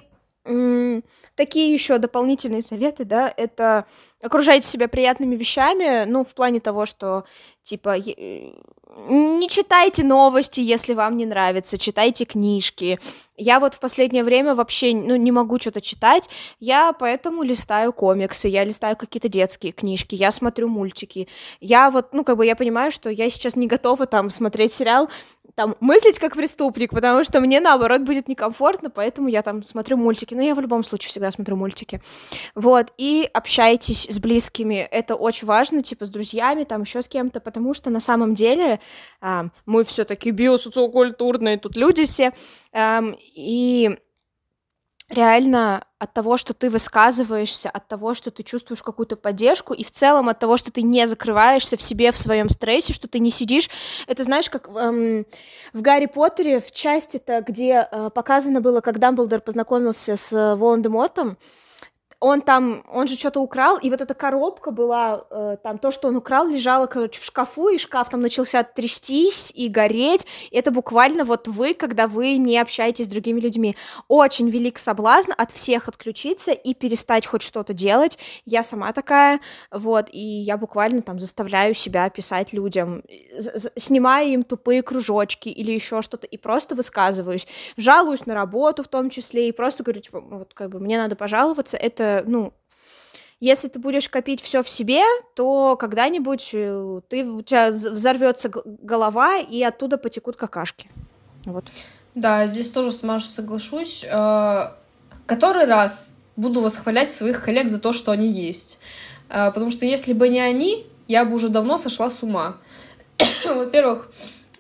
[1.35, 3.87] такие еще дополнительные советы, да, это
[4.23, 7.25] окружайте себя приятными вещами, ну, в плане того, что,
[7.67, 12.99] типа, не читайте новости, если вам не нравится, читайте книжки.
[13.37, 18.49] Я вот в последнее время вообще ну, не могу что-то читать, я поэтому листаю комиксы,
[18.49, 21.29] я листаю какие-то детские книжки, я смотрю мультики.
[21.61, 25.11] Я вот, ну, как бы я понимаю, что я сейчас не готова там смотреть сериал,
[25.57, 30.35] там, мыслить как преступник, потому что мне, наоборот, будет некомфортно, поэтому я там смотрю мультики.
[30.35, 32.03] Но я в любом случае всегда смотрю мультики.
[32.55, 37.41] Вот, и общайтесь с близкими, это очень важно, типа, с друзьями, там, еще с кем-то,
[37.41, 38.81] потому что на самом деле
[39.23, 42.35] а, мы все-таки биосоциокультурные тут люди все,
[42.73, 43.03] а,
[43.35, 43.99] и
[45.09, 49.91] реально от того, что ты высказываешься, от того, что ты чувствуешь какую-то поддержку, и в
[49.91, 53.31] целом от того, что ты не закрываешься в себе, в своем стрессе, что ты не
[53.31, 53.71] сидишь.
[54.07, 55.25] Это знаешь, как эм,
[55.73, 61.39] в Гарри Поттере в части-то, где э, показано было, как Дамблдор познакомился с Волан-де-Мортом,
[62.21, 66.09] он там, он же что-то украл, и вот эта коробка была, э, там то, что
[66.09, 70.27] он украл, лежало, короче, в шкафу, и шкаф там начался трястись и гореть.
[70.51, 73.77] И это буквально вот вы, когда вы не общаетесь с другими людьми.
[74.09, 78.19] Очень велик соблазн от всех отключиться и перестать хоть что-то делать.
[78.47, 79.41] Я сама такая,
[79.71, 83.03] вот, и я буквально там заставляю себя писать людям,
[83.77, 87.47] снимая им тупые кружочки или еще что-то, и просто высказываюсь.
[87.77, 91.15] Жалуюсь на работу в том числе, и просто говорю, типа, вот как бы мне надо
[91.17, 92.53] пожаловаться, это, ну,
[93.41, 95.03] если ты будешь копить все в себе,
[95.35, 100.91] то когда-нибудь э, ты, у тебя взорвется голова, и оттуда потекут какашки.
[101.45, 101.67] Вот.
[102.15, 104.07] Да, здесь тоже с Машей соглашусь.
[104.11, 104.71] Э,
[105.27, 108.79] который раз буду восхвалять своих коллег за то, что они есть.
[109.29, 112.57] Э, потому что если бы не они, я бы уже давно сошла с ума.
[113.45, 114.11] Во-первых,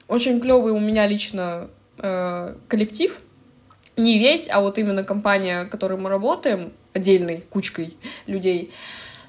[0.07, 1.71] очень клевый у меня лично
[2.69, 3.23] коллектив.
[3.97, 8.73] Не весь, а вот именно компания, в которой мы работаем, отдельной кучкой людей.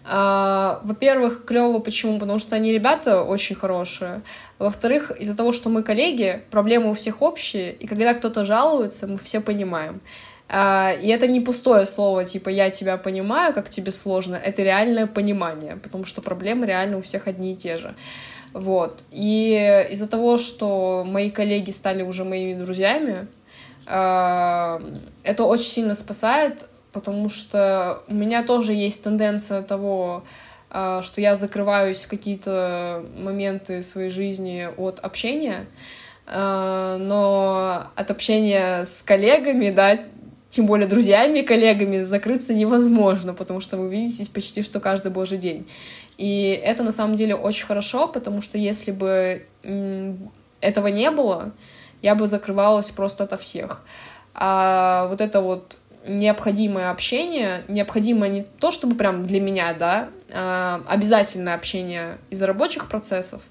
[0.09, 2.17] А, во-первых, клево почему?
[2.17, 4.21] Потому что они ребята очень хорошие.
[4.57, 9.17] Во-вторых, из-за того, что мы коллеги, проблемы у всех общие, и когда кто-то жалуется, мы
[9.17, 9.99] все понимаем.
[10.49, 15.07] А, и это не пустое слово, типа «я тебя понимаю, как тебе сложно», это реальное
[15.07, 17.93] понимание, потому что проблемы реально у всех одни и те же.
[18.53, 19.03] Вот.
[19.11, 23.27] И из-за того, что мои коллеги стали уже моими друзьями,
[23.85, 24.81] а,
[25.23, 30.23] это очень сильно спасает, потому что у меня тоже есть тенденция того,
[30.71, 35.67] а, что я закрываюсь в какие-то моменты своей жизни от общения,
[36.25, 39.99] а, но от общения с коллегами, да,
[40.49, 45.67] тем более друзьями, коллегами, закрыться невозможно, потому что вы видитесь почти что каждый божий день.
[46.17, 49.45] И это на самом деле очень хорошо, потому что если бы
[50.61, 51.51] этого не было,
[52.01, 53.83] я бы закрывалась просто ото всех.
[54.33, 55.77] А вот это вот
[56.07, 62.89] необходимое общение, необходимое не то, чтобы прям для меня, да, а обязательное общение из-за рабочих
[62.89, 63.41] процессов,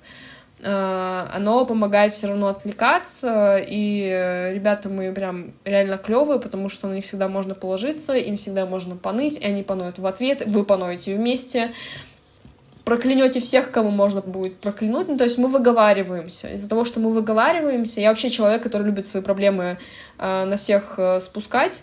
[0.62, 6.94] а, оно помогает все равно отвлекаться, и ребята мы прям реально клевые, потому что на
[6.94, 11.14] них всегда можно положиться, им всегда можно поныть, и они поноют в ответ, вы поноете
[11.14, 11.72] вместе,
[12.86, 15.08] проклянете всех, кому можно будет проклянуть.
[15.08, 16.48] Ну, то есть мы выговариваемся.
[16.50, 19.78] Из-за того, что мы выговариваемся, я вообще человек, который любит свои проблемы
[20.18, 21.80] э, на всех э, спускать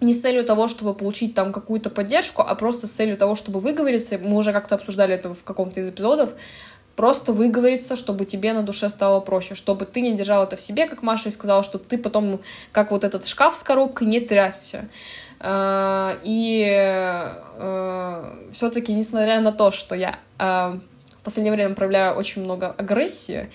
[0.00, 3.60] не с целью того, чтобы получить там какую-то поддержку, а просто с целью того, чтобы
[3.60, 4.18] выговориться.
[4.18, 6.34] Мы уже как-то обсуждали это в каком-то из эпизодов.
[6.96, 10.86] Просто выговориться, чтобы тебе на душе стало проще, чтобы ты не держал это в себе,
[10.86, 12.40] как Маша и сказала, чтобы ты потом,
[12.72, 14.88] как вот этот шкаф с коробкой, не трясся.
[15.38, 20.78] А, и а, все-таки, несмотря на то, что я а,
[21.10, 23.50] в последнее время проявляю очень много агрессии,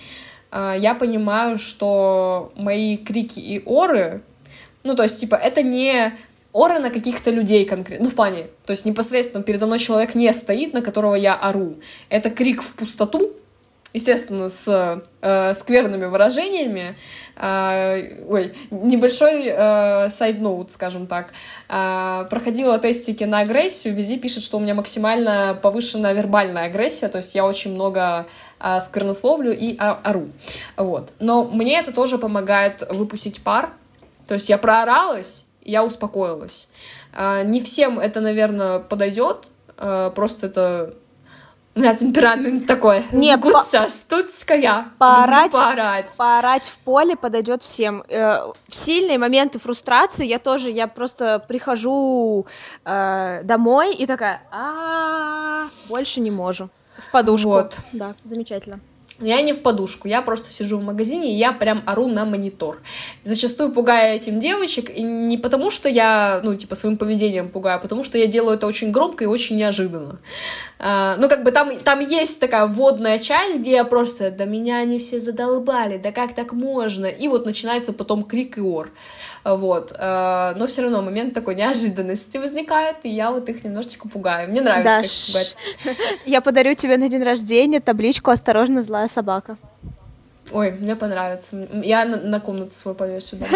[0.53, 4.21] я понимаю, что мои крики и оры,
[4.83, 6.13] ну, то есть, типа, это не
[6.53, 10.31] оры на каких-то людей конкретно, ну, в плане, то есть непосредственно передо мной человек не
[10.33, 11.75] стоит, на которого я ору.
[12.09, 13.31] Это крик в пустоту,
[13.93, 16.95] естественно, с э, скверными выражениями.
[17.35, 21.33] Э, ой, небольшой э, сайд-ноут, скажем так.
[21.69, 27.17] Э, проходила тестики на агрессию, везде пишет, что у меня максимально повышенная вербальная агрессия, то
[27.17, 28.27] есть я очень много
[28.59, 30.29] э, сквернословлю и ору.
[30.77, 31.11] Вот.
[31.19, 33.71] Но мне это тоже помогает выпустить пар,
[34.27, 36.67] то есть я прооралась, я успокоилась.
[37.13, 39.47] А, не всем это, наверное, подойдет,
[39.77, 40.93] а, просто это
[41.73, 43.05] у меня темперамент такой.
[43.13, 43.87] Не, Сгутся,
[44.47, 44.53] по...
[44.53, 44.91] я.
[44.97, 46.13] Поорать, поорать.
[46.17, 48.03] поорать в поле подойдет всем.
[48.09, 52.45] Э, в сильные моменты фрустрации я тоже, я просто прихожу
[52.83, 56.69] э, домой и такая, а больше не можу.
[56.97, 57.49] В подушку.
[57.51, 57.77] Вот.
[57.93, 58.81] Да, замечательно.
[59.21, 62.81] Я не в подушку, я просто сижу в магазине, и я прям ору на монитор.
[63.23, 67.79] Зачастую пугаю этим девочек, и не потому, что я, ну, типа, своим поведением пугаю, а
[67.79, 70.19] потому что я делаю это очень громко и очень неожиданно.
[70.79, 74.77] А, ну, как бы там, там есть такая вводная часть, где я просто, да меня
[74.77, 77.05] они все задолбали, да как так можно?
[77.05, 78.89] И вот начинается потом крик и ор.
[79.43, 79.93] Вот.
[79.97, 84.49] А, но все равно момент такой неожиданности возникает, и я вот их немножечко пугаю.
[84.49, 85.57] Мне нравится Даш, их пугать.
[86.25, 89.57] Я подарю тебе на день рождения табличку «Осторожно, злая собака».
[90.51, 91.67] Ой, мне понравится.
[91.83, 93.37] Я на, на комнату свою повешу.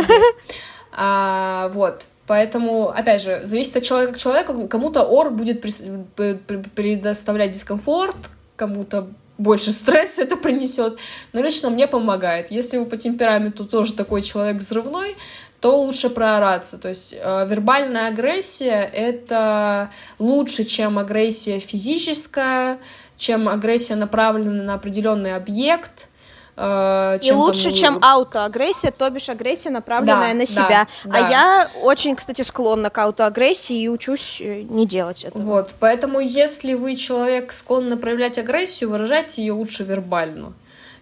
[0.98, 2.06] А, вот.
[2.26, 4.68] Поэтому, опять же, зависит от человека к человеку.
[4.70, 8.16] Кому-то ор будет предоставлять дискомфорт,
[8.56, 10.98] кому-то больше стресса это принесет.
[11.34, 12.50] Но лично мне помогает.
[12.50, 15.18] Если вы по темпераменту тоже такой человек взрывной,
[15.60, 16.78] то лучше проораться.
[16.78, 19.90] То есть э, вербальная агрессия— это
[20.20, 22.80] лучше, чем агрессия физическая,
[23.18, 26.10] чем агрессия, направленная на определенный объект.
[26.58, 27.74] Э, и лучше, там...
[27.74, 30.88] чем аутоагрессия, то бишь агрессия, направленная да, на себя.
[31.04, 31.30] Да, а да.
[31.30, 35.42] я очень, кстати, склонна к аутоагрессии и учусь э, не делать этого.
[35.42, 40.54] Вот, поэтому если вы человек склонный проявлять агрессию, выражайте ее лучше вербально.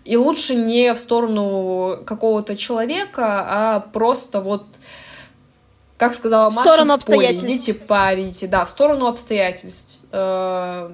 [0.05, 4.66] И лучше не в сторону какого-то человека, а просто вот
[5.97, 10.01] как сказала Маша, в сторону в поле, идите парите, да, в сторону обстоятельств.
[10.11, 10.91] Э,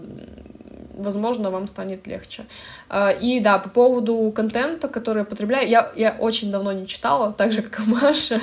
[1.00, 2.46] возможно, вам станет легче.
[2.90, 7.34] А, и да, по поводу контента, который я потребляю, я, я очень давно не читала,
[7.38, 8.40] так же, как и Маша,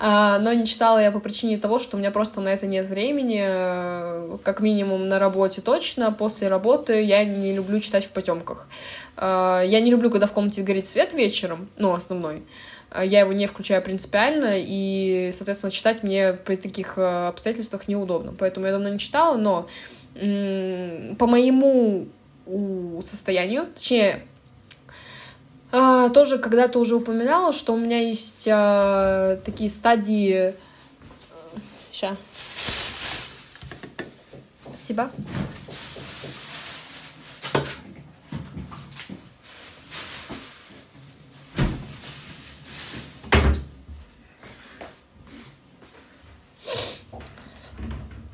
[0.00, 2.86] а, но не читала я по причине того, что у меня просто на это нет
[2.86, 8.66] времени, э, как минимум на работе точно, после работы я не люблю читать в потемках.
[9.16, 12.42] А, я не люблю, когда в комнате горит свет вечером, ну, основной,
[13.00, 18.34] я его не включаю принципиально, и, соответственно, читать мне при таких э, обстоятельствах неудобно.
[18.38, 19.66] Поэтому я давно не читала, но
[20.14, 22.06] по моему
[23.02, 24.26] состоянию, точнее,
[25.74, 30.54] а, тоже когда-то уже упоминала, что у меня есть а, такие стадии...
[31.90, 32.16] Сейчас.
[34.66, 35.10] Спасибо.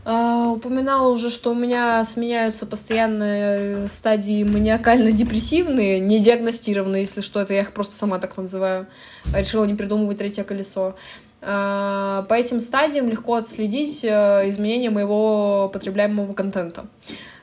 [0.05, 7.55] Uh, упоминала уже, что у меня сменяются постоянные стадии маниакально-депрессивные, не диагностированные, если что, это
[7.55, 8.87] я их просто сама так называю.
[9.35, 10.97] Решила не придумывать третье колесо.
[11.41, 16.87] Uh, по этим стадиям легко отследить uh, изменения моего потребляемого контента.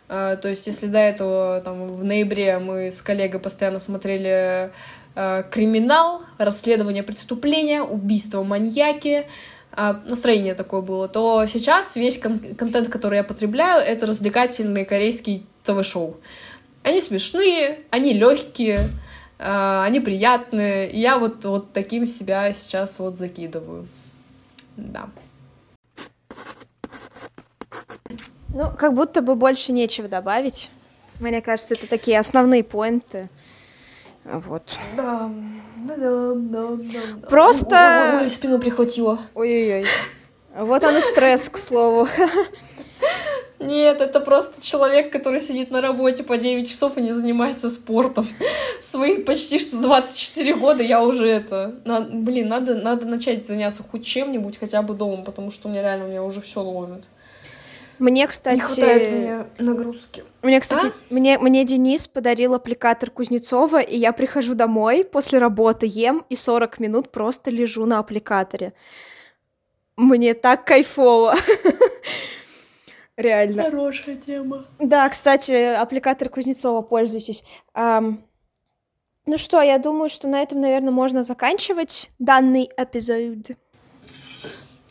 [0.07, 4.72] То есть, если до этого там, в ноябре мы с коллегой постоянно смотрели
[5.16, 9.26] криминал, расследование преступления, убийство маньяки, а,
[9.76, 16.17] настроение такое было, то сейчас весь кон- контент, который я потребляю, это развлекательные корейские ТВ-шоу.
[16.84, 18.89] Они смешные, они легкие,
[19.39, 20.89] а, они приятные.
[20.91, 23.88] И я вот, вот таким себя сейчас вот закидываю.
[24.78, 25.09] Да.
[28.49, 30.69] Ну, как будто бы больше нечего добавить.
[31.19, 33.30] Мне кажется, это такие основные поинты.
[34.26, 34.76] Вот.
[34.97, 35.30] Да,
[35.86, 37.28] да, да, да, да.
[37.28, 38.19] Просто...
[38.21, 39.19] Ой, спину прихватило.
[39.36, 39.86] Ой-ой-ой.
[40.57, 42.07] Вот он и стресс, к слову.
[43.59, 48.28] Нет, это просто человек, который сидит на работе по 9 часов и не занимается спортом.
[48.82, 51.76] Свои почти что 24 года я уже это...
[51.86, 55.84] На, блин, надо, надо начать заняться хоть чем-нибудь, хотя бы дома, потому что у меня
[55.84, 57.05] реально, у меня уже все ломит.
[58.00, 58.56] Мне, кстати...
[58.56, 60.24] Не хватает мне нагрузки.
[60.41, 60.91] Мне, кстати, а?
[61.10, 66.80] мне, мне Денис подарил аппликатор Кузнецова, и я прихожу домой после работы, ем, и 40
[66.80, 68.74] минут просто лежу на аппликаторе.
[69.98, 71.36] Мне так кайфово.
[73.18, 73.64] Реально.
[73.64, 74.66] Хорошая тема.
[74.80, 77.43] Да, кстати, аппликатор Кузнецова, пользуйтесь.
[79.28, 83.58] Ну что, я думаю, что на этом, наверное, можно заканчивать данный эпизод.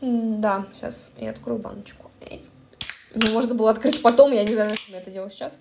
[0.01, 2.11] Да, сейчас я открою баночку.
[3.15, 5.61] Ну, можно было открыть потом, я не знаю, зачем я это делаю сейчас.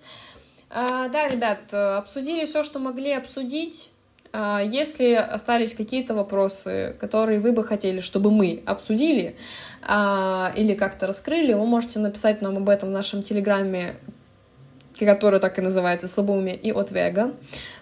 [0.70, 3.90] А, да, ребят, обсудили все, что могли обсудить.
[4.36, 9.36] А, если остались какие-то вопросы, которые вы бы хотели, чтобы мы обсудили
[9.80, 13.94] а, или как-то раскрыли, вы можете написать нам об этом в нашем телеграме,
[14.98, 17.32] который так и называется «Слабоумие и от Вега».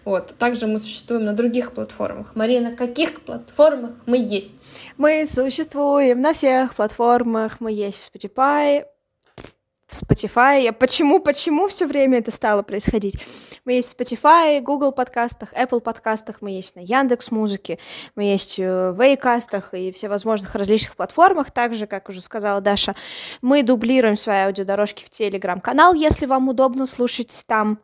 [0.05, 0.35] Вот.
[0.39, 2.37] Также мы существуем на других платформах.
[2.37, 4.53] Мария, на каких платформах мы есть?
[4.99, 7.61] Мы существуем на всех платформах.
[7.61, 8.85] Мы есть в Spotify,
[9.93, 10.73] в Spotify.
[10.73, 13.19] Почему, почему все время это стало происходить?
[13.65, 17.79] Мы есть в Spotify, Google подкастах, Apple подкастах, мы есть на Яндекс Музыке,
[18.17, 21.51] мы есть в Вейкастах и всевозможных различных платформах.
[21.51, 22.95] Также, как уже сказала Даша,
[23.43, 27.79] мы дублируем свои аудиодорожки в Телеграм-канал, если вам удобно слушать там.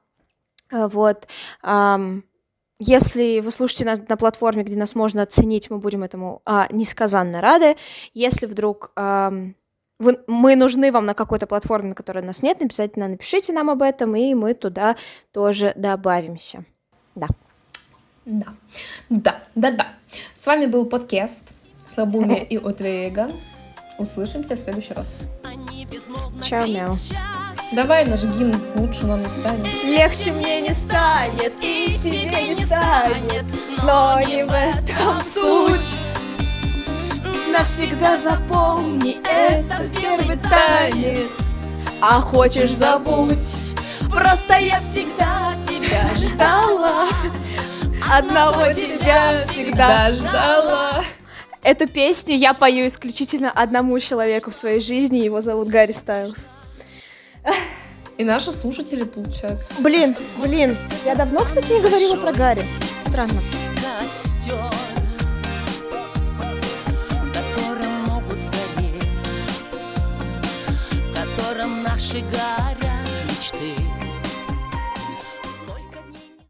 [0.71, 1.29] Э, вот.
[2.81, 7.41] Если вы слушаете нас на платформе, где нас можно оценить, мы будем этому а, несказанно
[7.41, 7.77] рады.
[8.15, 9.57] Если вдруг ам,
[9.99, 13.83] вы, мы нужны вам на какой-то платформе, на которой нас нет, обязательно напишите нам об
[13.83, 14.97] этом, и мы туда
[15.33, 16.65] тоже добавимся.
[17.15, 17.29] Да.
[18.25, 18.55] Да.
[19.09, 19.87] Да, да, да.
[20.35, 21.53] С вами был подкаст
[21.87, 23.31] Слабуми и Отвега.
[23.99, 25.17] Услышимся в следующий раз.
[26.45, 26.95] Чао, мяу.
[27.73, 29.67] Давай наш гимн лучше нам не станет.
[29.85, 33.45] Легче мне не станет, и тебе не станет,
[33.83, 36.08] но не в этом суть.
[37.53, 41.55] Навсегда запомни, это первый танец
[42.01, 43.75] А хочешь забудь
[44.11, 47.09] Просто я всегда тебя ждала
[48.11, 51.03] Одного тебя всегда ждала
[51.63, 56.47] Эту песню я пою исключительно одному человеку в своей жизни, его зовут Гарри Стайлз.
[58.17, 59.75] И наши слушатели, получается.
[59.81, 62.67] Блин, блин, я давно, кстати, не говорила про Гарри.
[63.01, 63.43] Странно.
[71.99, 72.79] Наши горят
[73.27, 73.78] мечты.